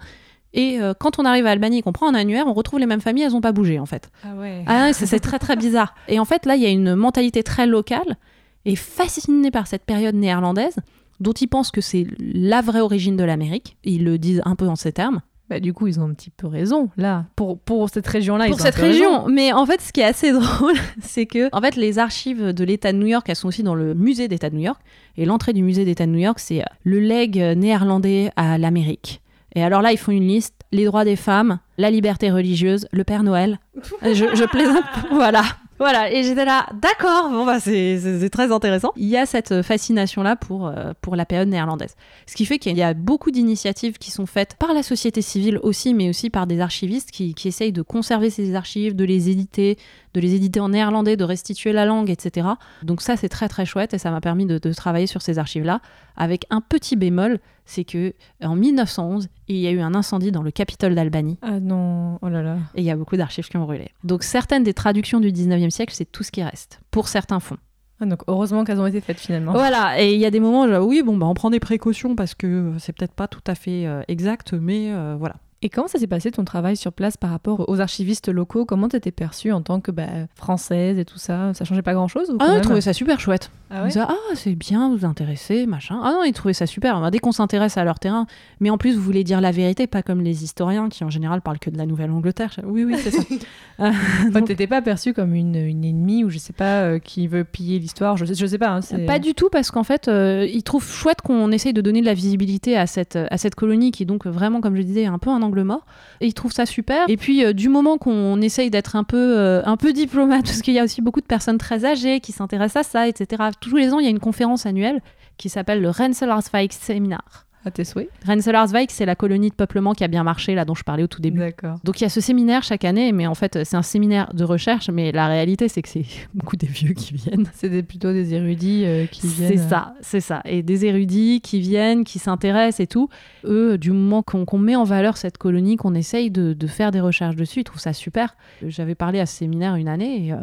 [0.54, 2.86] Et euh, quand on arrive à Albanie et qu'on prend un annuaire, on retrouve les
[2.88, 4.10] mêmes familles, elles ont pas bougé en fait.
[4.24, 4.64] Ah ouais.
[4.66, 5.94] Ah ouais, c'est c'est très très bizarre.
[6.08, 8.18] Et en fait, là, il y a une mentalité très locale
[8.66, 10.76] et fascinée par cette période néerlandaise
[11.20, 13.78] dont ils pensent que c'est la vraie origine de l'Amérique.
[13.84, 15.22] Ils le disent un peu en ces termes.
[15.50, 17.26] Bah, du coup, ils ont un petit peu raison, là.
[17.36, 18.92] Pour, pour cette région-là, ils Pour ont cette raison.
[19.24, 19.28] région.
[19.28, 22.64] Mais en fait, ce qui est assez drôle, c'est que en fait, les archives de
[22.64, 24.80] l'État de New York, elles sont aussi dans le musée d'État de New York.
[25.18, 29.22] Et l'entrée du musée d'État de New York, c'est le leg néerlandais à l'Amérique.
[29.56, 33.04] Et alors là, ils font une liste les droits des femmes, la liberté religieuse, le
[33.04, 33.60] Père Noël.
[34.04, 34.84] je, je plaisante.
[35.12, 35.42] voilà.
[35.80, 38.92] Voilà, et j'étais là, d'accord, bon bah c'est- très intéressant.
[38.98, 41.96] Il y a cette fascination-là pour, euh, pour la période néerlandaise.
[42.28, 45.58] Ce qui fait qu'il y a beaucoup d'initiatives qui sont faites par la société civile
[45.64, 49.30] aussi, mais aussi par des archivistes qui, qui essayent de conserver ces archives, de les
[49.30, 49.78] éditer,
[50.14, 52.48] de les éditer en néerlandais, de restituer la langue, etc.
[52.84, 55.38] Donc ça, c'est très très chouette et ça m'a permis de, de travailler sur ces
[55.40, 55.82] archives-là
[56.18, 60.42] avec un petit bémol, c'est que en 1911, il y a eu un incendie dans
[60.44, 62.58] le Capitole d'Albanie Ah non, oh là là.
[62.76, 63.90] et il y a beaucoup d'archives qui ont brûlé.
[64.04, 67.58] Donc certaines des traductions du 19e siècle, c'est tout ce qui reste, pour certains fonds.
[68.02, 69.52] Ah, donc heureusement qu'elles ont été faites finalement.
[69.52, 71.60] Voilà, et il y a des moments où, je- oui, bon, bah, on prend des
[71.60, 75.36] précautions parce que c'est peut-être pas tout à fait euh, exact, mais euh, voilà.
[75.62, 78.66] Et comment ça s'est passé ton travail sur place par rapport aux archivistes locaux?
[78.66, 81.54] Comment t'étais perçue en tant que bah, française et tout ça?
[81.54, 83.52] Ça changeait pas grand-chose ou Ah non, trouvais ça super chouette.
[83.72, 86.00] Ah ah, c'est bien, vous vous intéressez, machin.
[86.04, 87.12] Ah non, ils trouvaient ça super.
[87.12, 88.26] Dès qu'on s'intéresse à leur terrain,
[88.60, 91.42] mais en plus, vous voulez dire la vérité, pas comme les historiens qui, en général,
[91.42, 92.52] parlent que de la Nouvelle-Angleterre.
[92.64, 93.22] Oui, oui, c'est ça.
[93.82, 93.92] Euh,
[94.34, 97.46] donc, t'étais pas perçue comme une, une ennemie ou je sais pas euh, qui veut
[97.46, 98.18] piller l'histoire.
[98.18, 98.72] Je, sais- je sais pas.
[98.72, 102.02] hein, Pas du tout, parce qu'en fait, euh, ils trouvent chouette qu'on essaye de donner
[102.02, 105.06] de la visibilité à cette, à cette colonie qui est donc vraiment, comme je disais,
[105.06, 105.86] un peu un angle mort.
[106.20, 107.06] Et ils trouvent ça super.
[107.08, 110.74] Et puis, euh, du moment qu'on essaye d'être un peu, un peu diplomate, parce qu'il
[110.74, 113.44] y a aussi beaucoup de personnes très âgées qui s'intéressent à ça, etc.
[113.62, 115.02] Tous les ans, il y a une conférence annuelle
[115.38, 117.46] qui s'appelle le Rensselaerswijk Seminar.
[117.66, 118.10] À tes souhaits.
[118.26, 121.08] Rensselaerswijk, c'est la colonie de peuplement qui a bien marché, là, dont je parlais au
[121.08, 121.40] tout début.
[121.40, 121.78] D'accord.
[121.84, 124.46] Donc il y a ce séminaire chaque année, mais en fait c'est un séminaire de
[124.46, 127.50] recherche, mais la réalité c'est que c'est beaucoup des vieux qui viennent.
[127.54, 129.50] C'est des- plutôt des érudits euh, qui viennent.
[129.58, 130.42] C'est ça, c'est ça.
[130.46, 133.10] Et des érudits qui viennent, qui s'intéressent et tout.
[133.44, 137.02] Eux, du moment qu'on met en valeur cette colonie, qu'on essaye de, de faire des
[137.02, 138.38] recherches dessus, ils trouvent ça super.
[138.66, 140.38] J'avais parlé à ce séminaire une année et, euh,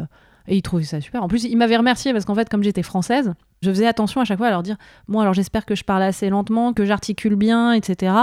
[0.47, 1.23] et ils trouvaient ça super.
[1.23, 4.25] En plus, ils m'avaient remercié parce qu'en fait, comme j'étais française, je faisais attention à
[4.25, 4.77] chaque fois à leur dire
[5.07, 8.13] Bon, alors j'espère que je parle assez lentement, que j'articule bien, etc.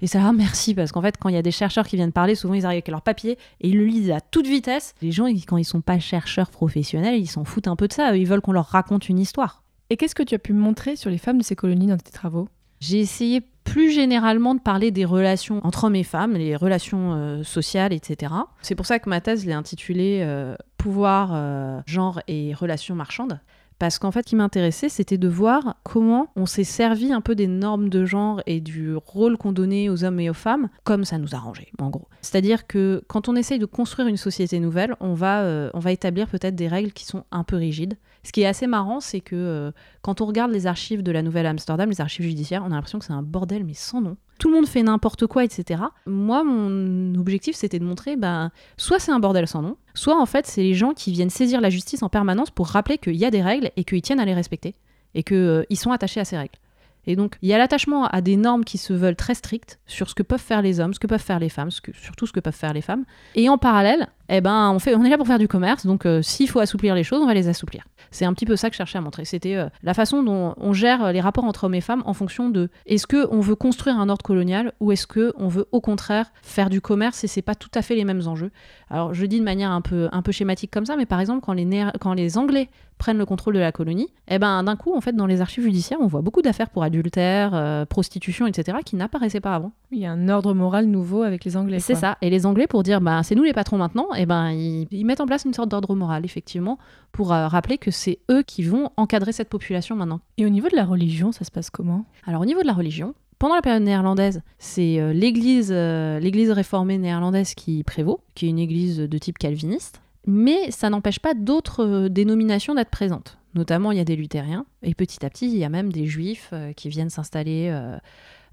[0.00, 2.12] Et ça, ah, merci, parce qu'en fait, quand il y a des chercheurs qui viennent
[2.12, 4.94] parler, souvent ils arrivent avec leur papier et ils le lisent à toute vitesse.
[5.02, 8.16] Les gens, quand ils sont pas chercheurs professionnels, ils s'en foutent un peu de ça.
[8.16, 9.62] Ils veulent qu'on leur raconte une histoire.
[9.90, 12.12] Et qu'est-ce que tu as pu montrer sur les femmes de ces colonies dans tes
[12.12, 12.48] travaux?
[12.80, 17.42] J'ai essayé plus généralement de parler des relations entre hommes et femmes, les relations euh,
[17.42, 18.32] sociales, etc.
[18.62, 23.40] C'est pour ça que ma thèse, l'ai intitulée euh, Pouvoir, euh, genre et relations marchandes.
[23.78, 27.34] Parce qu'en fait, ce qui m'intéressait, c'était de voir comment on s'est servi un peu
[27.34, 31.04] des normes de genre et du rôle qu'on donnait aux hommes et aux femmes, comme
[31.04, 32.06] ça nous arrangeait, en gros.
[32.20, 36.28] C'est-à-dire que quand on essaye de construire une société nouvelle, on va, on va établir
[36.28, 37.96] peut-être des règles qui sont un peu rigides.
[38.24, 39.70] Ce qui est assez marrant, c'est que euh,
[40.02, 43.04] quand on regarde les archives de la Nouvelle-Amsterdam, les archives judiciaires, on a l'impression que
[43.04, 44.16] c'est un bordel, mais sans nom.
[44.38, 45.82] Tout le monde fait n'importe quoi, etc.
[46.06, 50.26] Moi, mon objectif, c'était de montrer, ben, soit c'est un bordel sans nom, soit en
[50.26, 53.24] fait, c'est les gens qui viennent saisir la justice en permanence pour rappeler qu'il y
[53.24, 54.74] a des règles et qu'ils tiennent à les respecter
[55.14, 56.58] et qu'ils sont attachés à ces règles.
[57.06, 60.08] Et donc, il y a l'attachement à des normes qui se veulent très strictes sur
[60.08, 62.40] ce que peuvent faire les hommes, ce que peuvent faire les femmes, surtout ce que
[62.40, 63.04] peuvent faire les femmes.
[63.34, 66.06] Et en parallèle, eh ben, on, fait, on est là pour faire du commerce, donc
[66.06, 67.84] euh, s'il faut assouplir les choses, on va les assouplir.
[68.10, 69.24] C'est un petit peu ça que je cherchais à montrer.
[69.24, 72.48] C'était euh, la façon dont on gère les rapports entre hommes et femmes en fonction
[72.48, 76.70] de est-ce qu'on veut construire un ordre colonial ou est-ce qu'on veut au contraire faire
[76.70, 78.50] du commerce et c'est pas tout à fait les mêmes enjeux.
[78.88, 81.40] Alors je dis de manière un peu, un peu schématique comme ça, mais par exemple
[81.40, 84.94] quand les, quand les Anglais prennent le contrôle de la colonie, eh ben d'un coup
[84.94, 88.78] en fait dans les archives judiciaires on voit beaucoup d'affaires pour adultère, euh, prostitution, etc.
[88.84, 89.72] qui n'apparaissaient pas avant.
[89.94, 91.78] Il y a un ordre moral nouveau avec les Anglais.
[91.78, 92.18] C'est ça.
[92.20, 95.04] Et les Anglais, pour dire, bah, c'est nous les patrons maintenant, et ben, ils, ils
[95.04, 96.78] mettent en place une sorte d'ordre moral, effectivement,
[97.12, 100.20] pour euh, rappeler que c'est eux qui vont encadrer cette population maintenant.
[100.36, 102.04] Et au niveau de la religion, ça se passe comment?
[102.26, 106.50] Alors, au niveau de la religion, pendant la période néerlandaise, c'est euh, l'église, euh, l'église
[106.50, 110.00] réformée néerlandaise qui prévaut, qui est une église de type calviniste.
[110.26, 113.38] Mais ça n'empêche pas d'autres dénominations d'être présentes.
[113.54, 116.06] Notamment, il y a des luthériens, et petit à petit, il y a même des
[116.06, 117.72] juifs qui viennent s'installer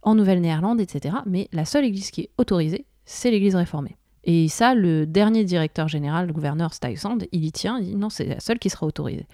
[0.01, 1.15] en Nouvelle-Néerlande, etc.
[1.25, 3.97] Mais la seule église qui est autorisée, c'est l'église réformée.
[4.23, 8.09] Et ça, le dernier directeur général, le gouverneur Stuyvesant, il y tient, il dit non,
[8.09, 9.27] c'est la seule qui sera autorisée.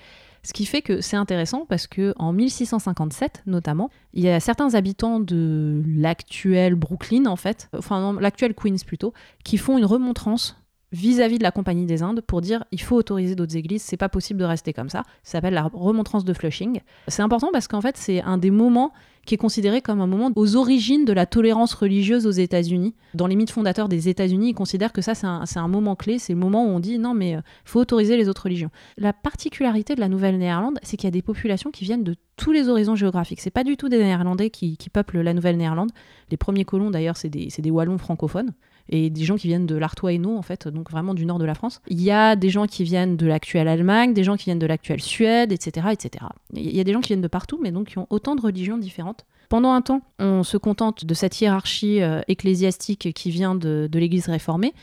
[0.44, 4.76] Ce qui fait que c'est intéressant parce que en 1657 notamment, il y a certains
[4.76, 9.14] habitants de l'actuel Brooklyn en fait, enfin l'actuel Queens plutôt,
[9.44, 10.56] qui font une remontrance
[10.94, 14.08] vis-à-vis de la Compagnie des Indes pour dire il faut autoriser d'autres églises, c'est pas
[14.08, 15.04] possible de rester comme ça.
[15.22, 16.80] Ça s'appelle la remontrance de Flushing.
[17.10, 18.94] C'est important parce qu'en fait c'est un des moments
[19.28, 22.96] qui est considéré comme un moment aux origines de la tolérance religieuse aux États-Unis.
[23.14, 26.34] Dans les mythes fondateurs des États-Unis, ils considèrent que ça c'est un, moment clé, c'est
[26.34, 28.72] le moment où on dit non mais il faut autoriser les autres religions.
[28.98, 32.52] La particularité de la Nouvelle-Néerlande, c'est qu'il y a des populations qui viennent de tous
[32.52, 33.42] les horizons géographiques.
[33.42, 35.92] C'est pas du tout des Néerlandais qui, peuplent la Nouvelle-Néerlande.
[36.32, 38.54] Les premiers colons d'ailleurs c'est des Wallons francophones
[38.90, 41.46] et des gens qui viennent de l'Artois et en fait, donc vraiment du nord de
[41.46, 41.82] la France.
[41.88, 44.66] Il y a des gens qui viennent de l'actuelle Allemagne, des gens qui viennent de
[44.66, 46.26] l'actuelle Suède, etc., etc.
[46.54, 48.42] Il y a des gens qui viennent de partout, mais donc qui ont autant de
[48.42, 49.26] religions différentes.
[49.50, 54.00] Pendant un temps, on se contente de cette hiérarchie euh, ecclésiastique qui vient de, de
[54.00, 54.74] l'Église réformée,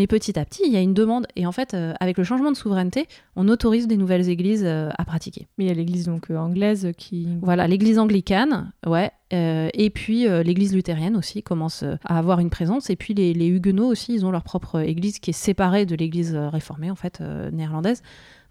[0.00, 2.24] mais petit à petit, il y a une demande, et en fait, euh, avec le
[2.24, 5.46] changement de souveraineté, on autorise des nouvelles églises euh, à pratiquer.
[5.58, 7.28] Mais il y a l'église donc euh, anglaise qui.
[7.42, 12.96] Voilà, l'église anglicane, ouais, et puis l'église luthérienne aussi commence à avoir une présence, et
[12.96, 16.34] puis les, les huguenots aussi, ils ont leur propre église qui est séparée de l'église
[16.34, 17.20] réformée, en fait,
[17.52, 18.02] néerlandaise.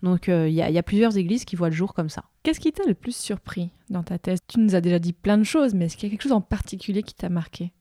[0.03, 2.23] Donc euh, y, il y a plusieurs églises qui voient le jour comme ça.
[2.43, 4.39] Qu'est-ce qui t'a le plus surpris dans ta thèse?
[4.47, 6.31] Tu nous as déjà dit plein de choses, mais est-ce qu'il y a quelque chose
[6.31, 7.71] en particulier qui t'a marqué?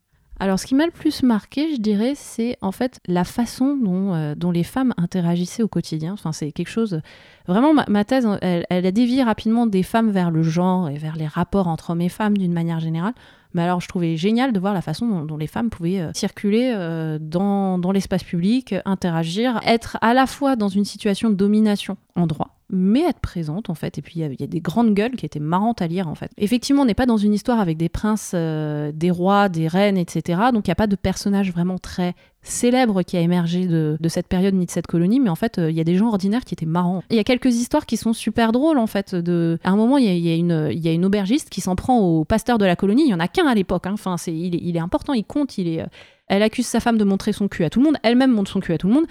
[0.40, 4.14] Alors, ce qui m'a le plus marqué, je dirais, c'est en fait la façon dont,
[4.14, 6.12] euh, les femmes interagissaient au quotidien.
[6.12, 7.00] Enfin, c'est quelque chose.
[7.48, 11.16] Vraiment, ma, thèse, elle, elle a dévié rapidement des femmes vers le genre et vers
[11.16, 13.14] les rapports entre hommes et femmes d'une manière générale.
[13.54, 16.72] Mais alors, je trouvais génial de voir la façon dont, les femmes pouvaient euh, circuler
[16.74, 21.96] euh, dans, dans l'espace public, interagir, être à la fois dans une situation de domination
[22.14, 23.98] en droit, mais être présente en fait.
[23.98, 26.30] Et puis il y, a- des grandes gueules qui étaient marrantes à lire en fait.
[26.36, 29.96] Effectivement, on n'est pas dans une histoire avec des princes, euh, des rois, des reines,
[29.96, 30.40] etc.
[30.52, 34.28] Donc il n'y a pas de personnage vraiment très célèbre qui a émergé de, cette
[34.28, 36.44] période ni de cette colonie, mais en fait, euh, il y a des gens ordinaires
[36.44, 37.02] qui étaient marrants.
[37.10, 39.14] Il y a quelques histoires qui sont super drôles en fait.
[39.14, 39.58] De...
[39.64, 42.64] À un moment, il y y a une, aubergiste qui s'en prend au pasteur de
[42.64, 43.04] la colonie.
[43.06, 43.86] Il y en a qu'un à l'époque.
[43.86, 43.92] hein.
[43.94, 45.82] Enfin, est, il est important, il compte, il est.
[45.82, 45.86] euh,
[46.28, 47.96] Elle accuse sa femme de montrer son cul à tout le monde.
[48.02, 49.06] Elle-même montre son cul à tout le monde.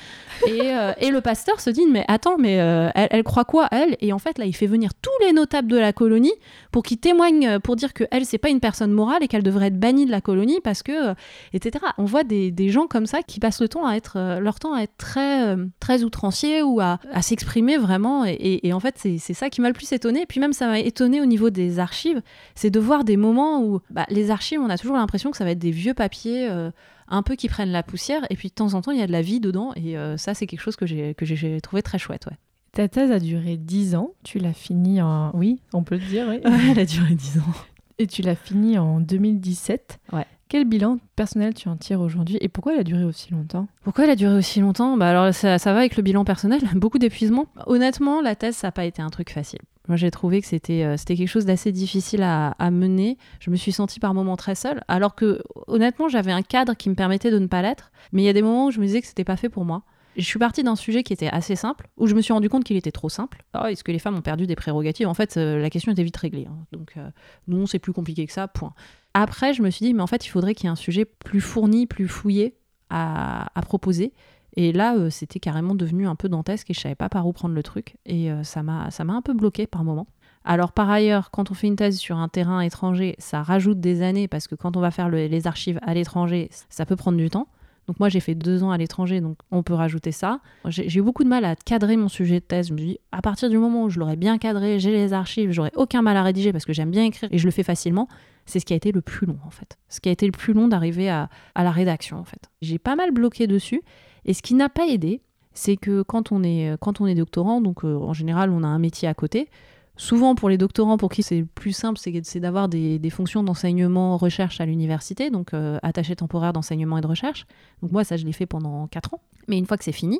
[0.47, 3.67] Et, euh, et le pasteur se dit mais attends, mais euh, elle, elle croit quoi
[3.71, 3.97] elle?
[4.01, 6.33] Et en fait là, il fait venir tous les notables de la colonie
[6.71, 9.43] pour qu'ils témoignent euh, pour dire que elle c'est pas une personne morale et qu'elle
[9.43, 11.13] devrait être bannie de la colonie parce que
[11.53, 11.83] etc.
[11.97, 14.73] On voit des, des gens comme ça qui passent le temps à être leur temps
[14.73, 18.25] à être très très outranciers ou à, à s'exprimer vraiment.
[18.25, 20.21] Et, et- et en fait c'est c'est ça qui m'a le plus étonné.
[20.21, 22.21] Et puis même ça m'a étonné au niveau des archives,
[22.55, 25.43] c'est de voir des moments où bah, les archives, on a toujours l'impression que ça
[25.45, 26.47] va être des vieux papiers.
[26.49, 26.71] euh,
[27.07, 29.07] un peu qui prennent la poussière et puis de temps en temps il y a
[29.07, 31.81] de la vie dedans et euh, ça c'est quelque chose que j'ai que j'ai- trouvé
[31.81, 32.37] très chouette ouais.
[32.73, 34.11] Ta thèse a duré 10 ans.
[34.23, 35.31] Tu l'as finie en.
[35.33, 36.39] Oui, on peut le dire, oui.
[36.69, 37.53] elle a duré 10 ans.
[37.97, 39.99] Et tu l'as finie en 2017.
[40.13, 40.25] Ouais.
[40.49, 43.67] Quel bilan personnel tu en tires aujourd'hui et pourquoi elle a duré aussi longtemps?
[43.83, 44.95] Pourquoi elle a duré aussi longtemps?
[44.95, 47.47] Bah alors ça, ça va avec le bilan personnel, beaucoup d'épuisement.
[47.65, 49.59] Honnêtement, la thèse ça n'a pas été un truc facile.
[49.87, 53.17] Moi j'ai trouvé que c'était euh, quelque chose d'assez difficile à, à mener.
[53.39, 56.89] Je me suis sentie par moments très seule, alors que honnêtement j'avais un cadre qui
[56.89, 57.91] me permettait de ne pas l'être.
[58.11, 59.65] Mais il y a des moments où je me disais que c'était pas fait pour
[59.65, 59.83] moi.
[60.17, 62.63] Je suis partie d'un sujet qui était assez simple, où je me suis rendu compte
[62.63, 63.43] qu'il était trop simple.
[63.53, 65.07] Ah, Est-ce que les femmes ont perdu des prérogatives?
[65.07, 66.47] En fait, euh, la question était vite réglée.
[66.49, 66.57] hein.
[66.71, 67.07] Donc, euh,
[67.47, 68.73] non, c'est plus compliqué que ça, point.
[69.13, 71.05] Après, je me suis dit, mais en fait, il faudrait qu'il y ait un sujet
[71.05, 72.55] plus fourni, plus fouillé
[72.89, 74.11] à, à proposer.
[74.57, 77.31] Et là, euh, c'était carrément devenu un peu dantesque et je savais pas par où
[77.31, 77.95] prendre le truc.
[78.05, 80.07] Et euh, ça m'a un peu bloqué par moment.
[80.43, 84.01] Alors par ailleurs, quand on fait une thèse sur un terrain étranger, ça rajoute des
[84.01, 87.17] années parce que quand on va faire le- les archives à l'étranger, ça peut prendre
[87.17, 87.47] du temps.
[87.87, 90.39] Donc moi j'ai fait deux ans à l'étranger, donc on peut rajouter ça.
[90.65, 92.67] J'ai eu beaucoup de mal à cadrer mon sujet de thèse.
[92.69, 95.13] Je me suis dit, à partir du moment où je l'aurais bien cadré, j'ai les
[95.13, 97.63] archives, j'aurais aucun mal à rédiger parce que j'aime bien écrire et je le fais
[97.63, 98.07] facilement.
[98.45, 99.77] C'est ce qui a été le plus long en fait.
[99.89, 102.49] Ce qui a été le plus long d'arriver à la rédaction en fait.
[102.61, 103.81] J'ai pas mal bloqué dessus
[104.27, 105.21] et ce qui n'a pas aidé,
[105.53, 108.67] c'est que quand on est, quand on est doctorant, donc euh, en général on a
[108.67, 109.49] un métier à côté,
[109.97, 113.43] Souvent, pour les doctorants, pour qui c'est le plus simple, c'est d'avoir des, des fonctions
[113.43, 117.47] d'enseignement, recherche à l'université, donc euh, attaché temporaire d'enseignement et de recherche.
[117.81, 119.21] Donc moi, ça, je l'ai fait pendant 4 ans.
[119.47, 120.19] Mais une fois que c'est fini,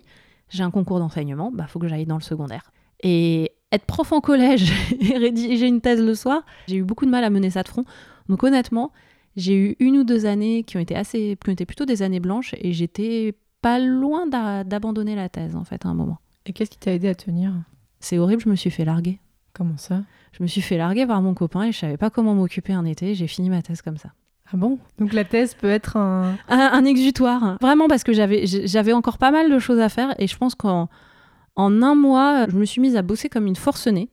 [0.49, 2.71] j'ai un concours d'enseignement, bah faut que j'aille dans le secondaire.
[3.03, 7.11] Et être prof en collège et rédiger une thèse le soir, j'ai eu beaucoup de
[7.11, 7.85] mal à mener ça de front.
[8.29, 8.91] Donc honnêtement,
[9.35, 12.01] j'ai eu une ou deux années qui ont été assez, qui ont été plutôt des
[12.01, 13.35] années blanches, et j'étais
[13.67, 16.17] pas loin d'a- d'abandonner la thèse en fait à un moment.
[16.45, 17.51] Et qu'est-ce qui t'a aidé à tenir?
[17.99, 19.19] C'est horrible, je me suis fait larguer.
[19.53, 20.01] Comment ça?
[20.31, 22.85] Je me suis fait larguer par mon copain et je savais pas comment m'occuper un
[22.85, 23.15] été.
[23.15, 24.09] J'ai fini ma thèse comme ça.
[24.53, 24.77] Ah bon?
[24.99, 26.35] Donc la thèse peut être un.
[26.47, 27.57] Un, un exutoire.
[27.59, 30.55] Vraiment parce que j'avais j'avais encore pas mal de choses à faire et je pense
[30.55, 30.87] qu'en
[31.55, 34.09] en un mois, je me suis mise à bosser comme une forcenée.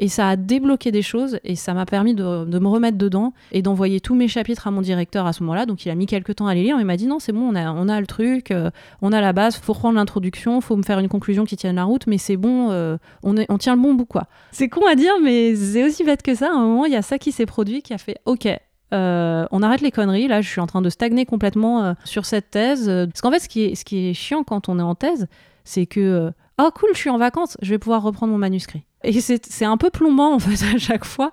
[0.00, 3.62] Et ça a débloqué des choses et ça m'a permis de, me remettre dedans et
[3.62, 5.66] d'envoyer tous mes chapitres à mon directeur à ce moment-là.
[5.66, 6.76] Donc il a mis quelques temps à les lire.
[6.80, 8.70] Il m'a dit non, c'est bon, on a, on a le truc, euh,
[9.02, 11.84] on a la base, faut reprendre l'introduction, faut me faire une conclusion qui tienne la
[11.84, 14.26] route, mais c'est bon, euh, on, est, on tient le bon bout quoi.
[14.50, 16.48] C'est con à dire, mais c'est aussi bête que ça.
[16.48, 18.48] À un moment, il y a ça qui s'est produit qui a fait ok.
[18.92, 20.28] euh, on arrête les conneries.
[20.28, 22.86] Là, je suis en train de stagner complètement sur cette thèse.
[22.86, 25.28] Parce qu'en fait, ce qui, est, ce qui est chiant quand on est en thèse,
[25.64, 28.84] c'est que euh, oh cool, je suis en vacances, je vais pouvoir reprendre mon manuscrit.
[29.04, 31.32] Et c'est un peu plombant en fait à chaque fois.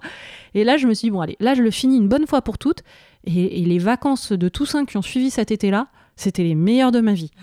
[0.53, 2.41] Et là, je me suis dit bon allez, là je le finis une bonne fois
[2.41, 2.83] pour toutes.
[3.23, 7.13] Et, les vacances de Toussaint qui ont suivi cet été-là, c'était les meilleures de ma
[7.13, 7.31] vie.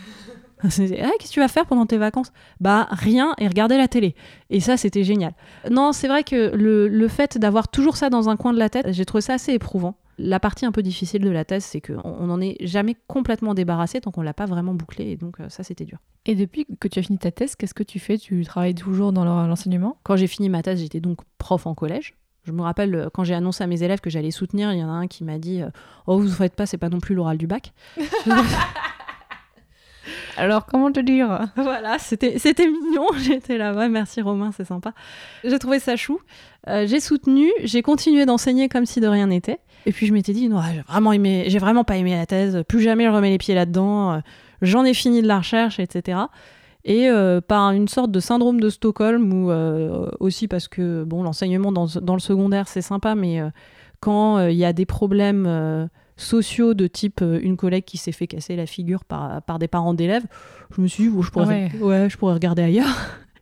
[0.61, 2.33] Ah, qu'est-ce que tu vas faire pendant tes vacances?
[2.59, 4.17] Bah rien et regarder la télé.
[4.51, 5.35] Et ça, c'était génial.
[5.71, 8.69] Non, c'est vrai que le, le fait d'avoir toujours ça dans un coin de la
[8.69, 9.95] tête, j'ai trouvé ça assez éprouvant.
[10.19, 14.01] La partie un peu difficile de la thèse, c'est qu'on n'en est jamais complètement débarrassé
[14.01, 15.05] tant qu'on l'a pas vraiment bouclé.
[15.11, 15.99] Et donc euh, ça, c'était dur.
[16.27, 18.19] Et depuis que tu as fini ta thèse, qu'est-ce que tu fais?
[18.19, 19.97] Tu travailles toujours dans l'en- l'enseignement?
[20.03, 22.15] Quand j'ai fini ma thèse, j'étais donc prof en collège.
[22.45, 24.85] Je me rappelle euh, quand j'ai annoncé à mes élèves que j'allais soutenir, il y
[24.85, 25.69] en a un qui m'a dit euh,
[26.07, 27.73] Oh, vous ne faites pas, c'est pas non plus l'oral du bac.
[30.37, 31.49] Alors, comment te dire?
[31.57, 33.07] Voilà, c'était c'était mignon.
[33.19, 34.93] J'étais là, ouais, merci Romain, c'est sympa.
[35.45, 36.21] J'ai trouvé ça chou.
[36.69, 39.59] Euh, j'ai soutenu, j'ai continué d'enseigner comme si de rien n'était.
[39.87, 42.63] Et puis je m'étais dit, non, j'ai vraiment aimé, j'ai vraiment pas aimé la thèse.
[42.69, 44.13] Plus jamais je remets les pieds là-dedans.
[44.13, 44.19] Euh,
[44.63, 46.19] J'en ai fini de la recherche, etc.
[46.85, 51.23] Et euh, par une sorte de syndrome de Stockholm, ou euh, aussi parce que bon,
[51.23, 53.51] l'enseignement dans, dans le secondaire c'est sympa, mais euh,
[54.01, 58.55] quand il y a des problèmes sociaux de type une collègue qui s'est fait casser
[58.55, 60.25] la figure par, par des parents d'élèves,
[60.75, 62.87] je me suis dit, bon, je, pourrais, Ah ouais, je pourrais regarder ailleurs.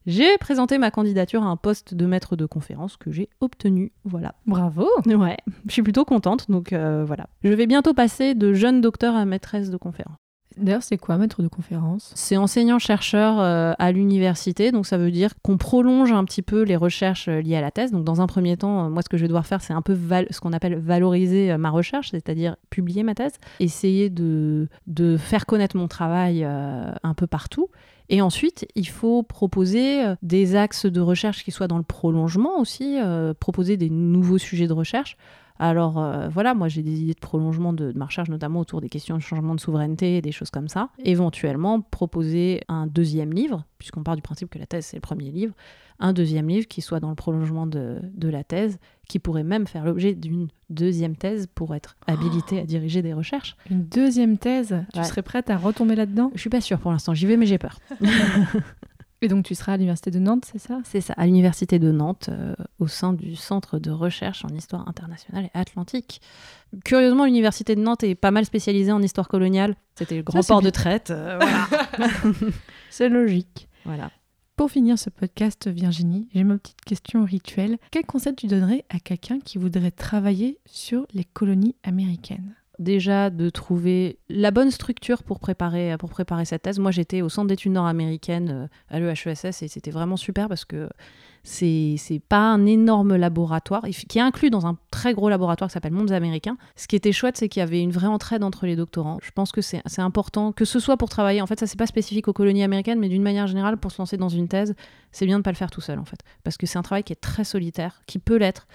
[0.07, 3.93] J'ai présenté ma candidature à un poste de maître de conférence que j'ai obtenu.
[4.05, 4.35] Voilà.
[4.47, 5.37] Bravo Ouais,
[5.67, 6.51] je suis plutôt contente.
[6.51, 7.27] Donc euh, voilà.
[7.43, 10.17] Je vais bientôt passer de jeune docteur à maîtresse de conférence.
[10.57, 12.13] D'ailleurs, c'est quoi maître de conférence?
[12.15, 16.77] C'est enseignant-chercheur euh, à l'université, donc ça veut dire qu'on prolonge un petit peu les
[16.77, 17.93] recherches euh, liées à la thèse.
[17.93, 19.83] Donc dans un premier temps, euh, moi ce que je vais devoir faire, c'est un
[19.83, 19.95] peu
[20.31, 25.77] ce qu'on appelle valoriser ma recherche, c'est-à-dire publier ma thèse, essayer de, de faire connaître
[25.77, 27.69] mon travail un peu partout.
[28.09, 32.59] Et ensuite, il faut proposer euh, des axes de recherche qui soient dans le prolongement
[32.59, 35.17] aussi, euh, proposer des nouveaux sujets de recherche.
[35.59, 38.91] Alors euh, voilà, moi j'ai des idées de prolongement de, ma recherche, notamment autour des
[38.91, 40.91] questions de changement de souveraineté et des choses comme ça.
[41.03, 45.31] Éventuellement, proposer un deuxième livre, puisqu'on part du principe que la thèse c'est le premier
[45.31, 45.55] livre,
[45.99, 48.79] un deuxième livre qui soit dans le prolongement de la thèse,
[49.09, 53.57] qui pourrait même faire l'objet d'une deuxième thèse pour être habilité à diriger des recherches.
[53.71, 56.31] Une deuxième thèse Tu serais prête à retomber là-dedans?
[56.35, 57.79] Je suis pas sûre pour l'instant, j'y vais mais j'ai peur.
[59.23, 60.81] Et donc tu seras à l'université de Nantes, c'est ça?
[60.85, 64.87] C'est ça, à l'université de Nantes, euh, au sein du Centre de recherche en histoire
[64.89, 66.21] internationale et atlantique.
[66.85, 69.75] Curieusement, l'université de Nantes est pas mal spécialisée en histoire coloniale.
[69.95, 71.11] C'était le grand port de traite.
[71.11, 71.67] euh, voilà.
[72.91, 73.69] C'est logique.
[73.87, 74.11] voilà.
[74.57, 77.77] Pour finir ce podcast, Virginie, j'ai ma petite question rituelle.
[77.91, 82.55] Quel conseil tu donnerais à quelqu'un qui voudrait travailler sur les colonies américaines?
[82.79, 86.79] Déjà de trouver la bonne structure pour préparer, pour préparer cette thèse.
[86.79, 90.89] Moi, j'étais au Centre d'études nord-américaines euh, à l'EHESS et c'était vraiment super parce que
[91.47, 95.93] c'est pas un énorme laboratoire qui est inclus dans un très gros laboratoire qui s'appelle
[95.93, 96.57] Mondes Américains.
[96.75, 99.19] Ce qui était chouette, c'est qu'il y avait une vraie entraide entre les doctorants.
[99.23, 101.41] Je pense que c'est important que ce soit pour travailler.
[101.41, 103.99] En fait, ça c'est pas spécifique aux colonies américaines, mais d'une manière générale, pour se
[103.99, 104.75] lancer dans une thèse,
[105.13, 107.05] c'est bien de pas le faire tout seul en fait, parce que c'est un travail
[107.05, 108.67] qui est très solitaire, qui peut l'être.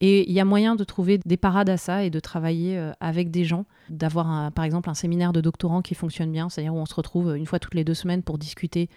[0.00, 2.92] Et il y a moyen de trouver des parades à ça et de travailler euh,
[3.00, 6.78] avec des gens, d'avoir par exemple un séminaire de doctorants qui fonctionne bien, c'est-à-dire où
[6.78, 8.88] on se retrouve euh, une fois toutes les deux semaines pour discuter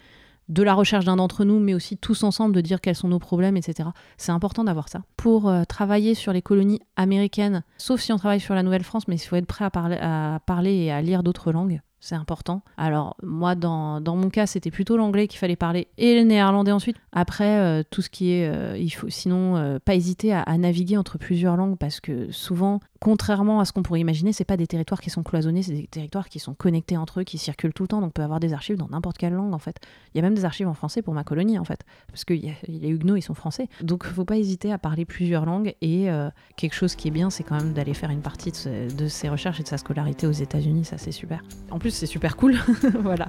[0.50, 3.20] de la recherche d'un d'entre nous, mais aussi tous ensemble de dire quels sont nos
[3.20, 3.90] problèmes, etc.
[4.18, 5.04] C'est important d'avoir ça.
[5.18, 9.16] Pour euh, travailler sur les colonies américaines, sauf si on travaille sur la Nouvelle-France, mais
[9.16, 11.82] il faut être prêt à parler et à lire d'autres langues.
[12.04, 12.64] C'est important.
[12.76, 16.98] Alors, moi, dans, mon cas, c'était plutôt l'anglais qu'il fallait parler et le néerlandais ensuite.
[17.14, 18.46] Après, euh, tout ce qui est.
[18.46, 22.82] euh, il faut sinon euh, pas hésiter à naviguer entre plusieurs langues parce que souvent,
[23.04, 25.88] contrairement à ce qu'on pourrait imaginer, c'est pas des territoires qui sont cloisonnés, c'est des
[25.88, 28.00] territoires qui sont connectés entre eux, qui circulent tout le temps.
[28.00, 29.76] Donc, on peut avoir des archives dans n'importe quelle langue en fait.
[30.14, 32.34] Il y a même des archives en français pour ma colonie en fait, parce que
[32.34, 33.68] y a- les Huguenots ils sont français.
[33.82, 37.30] Donc, faut pas hésiter à parler plusieurs langues et euh, quelque chose qui est bien,
[37.30, 40.26] c'est quand même d'aller faire une partie de, de ses recherches et de sa scolarité
[40.26, 40.86] aux États-Unis.
[40.86, 41.44] Ça, c'est super.
[41.72, 42.56] En plus, c'est super cool.
[43.02, 43.28] voilà.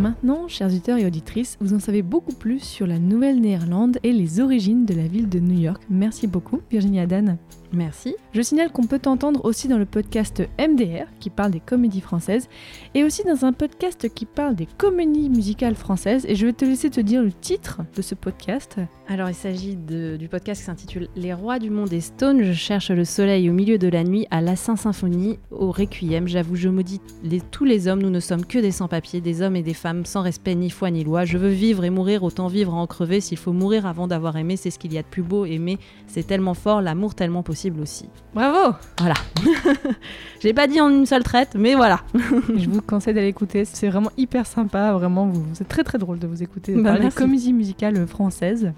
[0.00, 4.40] Maintenant, chers auditeurs et auditrices, vous en savez beaucoup plus sur la Nouvelle-Néerlande et les
[4.40, 5.82] origines de la ville de New York.
[5.90, 7.36] Merci beaucoup, Virginie Adan.
[7.72, 8.16] Merci.
[8.32, 12.48] Je signale qu'on peut t'entendre aussi dans le podcast MDR, qui parle des comédies françaises,
[12.94, 16.24] et aussi dans un podcast qui parle des comédies musicales françaises.
[16.28, 18.76] Et je vais te laisser te dire le titre de ce podcast.
[19.08, 22.42] Alors, il s'agit du podcast qui s'intitule Les rois du monde et Stone.
[22.42, 26.26] Je cherche le soleil au milieu de la nuit, à la Saint Symphonie, au Requiem.
[26.26, 28.02] J'avoue, je maudis les- tous les hommes.
[28.02, 30.90] Nous ne sommes que des sans-papiers, des hommes et des femmes sans respect ni foi
[30.90, 31.24] ni loi.
[31.24, 33.20] Je veux vivre et mourir, autant vivre à en crever.
[33.20, 35.44] S'il faut mourir avant d'avoir aimé, c'est ce qu'il y a de plus beau.
[35.44, 38.08] Aimer, c'est tellement fort, l'amour tellement possible aussi.
[38.34, 39.14] Bravo Voilà.
[40.40, 42.00] J'ai pas dit en une seule traite, mais voilà.
[42.56, 46.18] Je vous conseille d'aller écouter, c'est vraiment hyper sympa, vraiment, vous- c'est très très drôle
[46.18, 47.18] de vous écouter Bah, parler des merci.
[47.18, 48.72] comédies musicales françaises.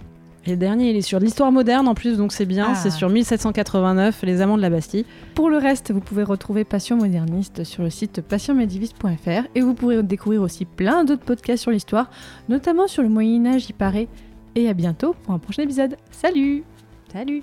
[0.44, 2.66] Et le dernier, il est sur l'histoire moderne en plus, donc c'est bien.
[2.70, 2.74] Ah.
[2.74, 5.04] C'est sur 1789, les amants de la Bastille.
[5.36, 10.02] Pour le reste, vous pouvez retrouver Passion moderniste sur le site passionmediviste.fr et vous pourrez
[10.02, 12.10] découvrir aussi plein d'autres podcasts sur l'histoire,
[12.48, 14.08] notamment sur le Moyen Âge, il paraît.
[14.56, 15.96] Et à bientôt pour un prochain épisode.
[16.10, 16.64] Salut
[17.12, 17.42] Salut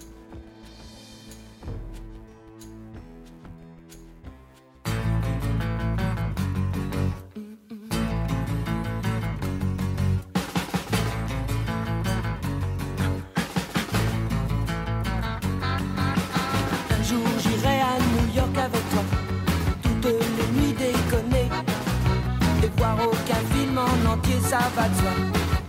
[18.50, 19.04] à New York avec toi,
[19.84, 21.50] toutes les nuits déconner,
[22.64, 25.12] et voir aucun film en entier, ça va de soi.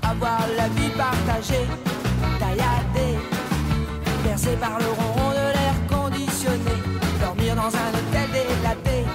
[0.03, 1.67] Avoir la vie partagée,
[2.39, 3.19] tailladée,
[4.25, 6.77] bercée par le ronron de l'air conditionné,
[7.21, 9.07] dormir dans un hôtel délaté,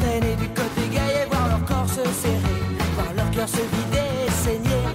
[0.00, 2.62] traîner du côté gay et voir leur corps se serrer,
[2.94, 4.86] voir leur cœur se vider saigner,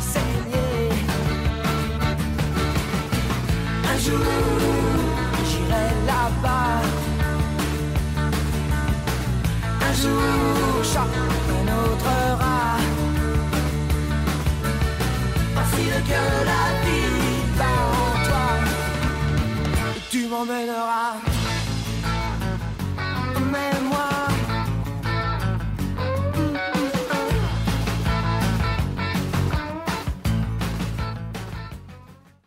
[0.00, 0.90] saigner.
[3.90, 4.18] Un jour,
[5.48, 6.85] j'irai là-bas.
[10.02, 11.12] Jour, choc
[11.58, 12.80] un autre rat.
[15.54, 18.48] Facile que la vie va en toi.
[20.10, 21.35] Tu m'emmèneras.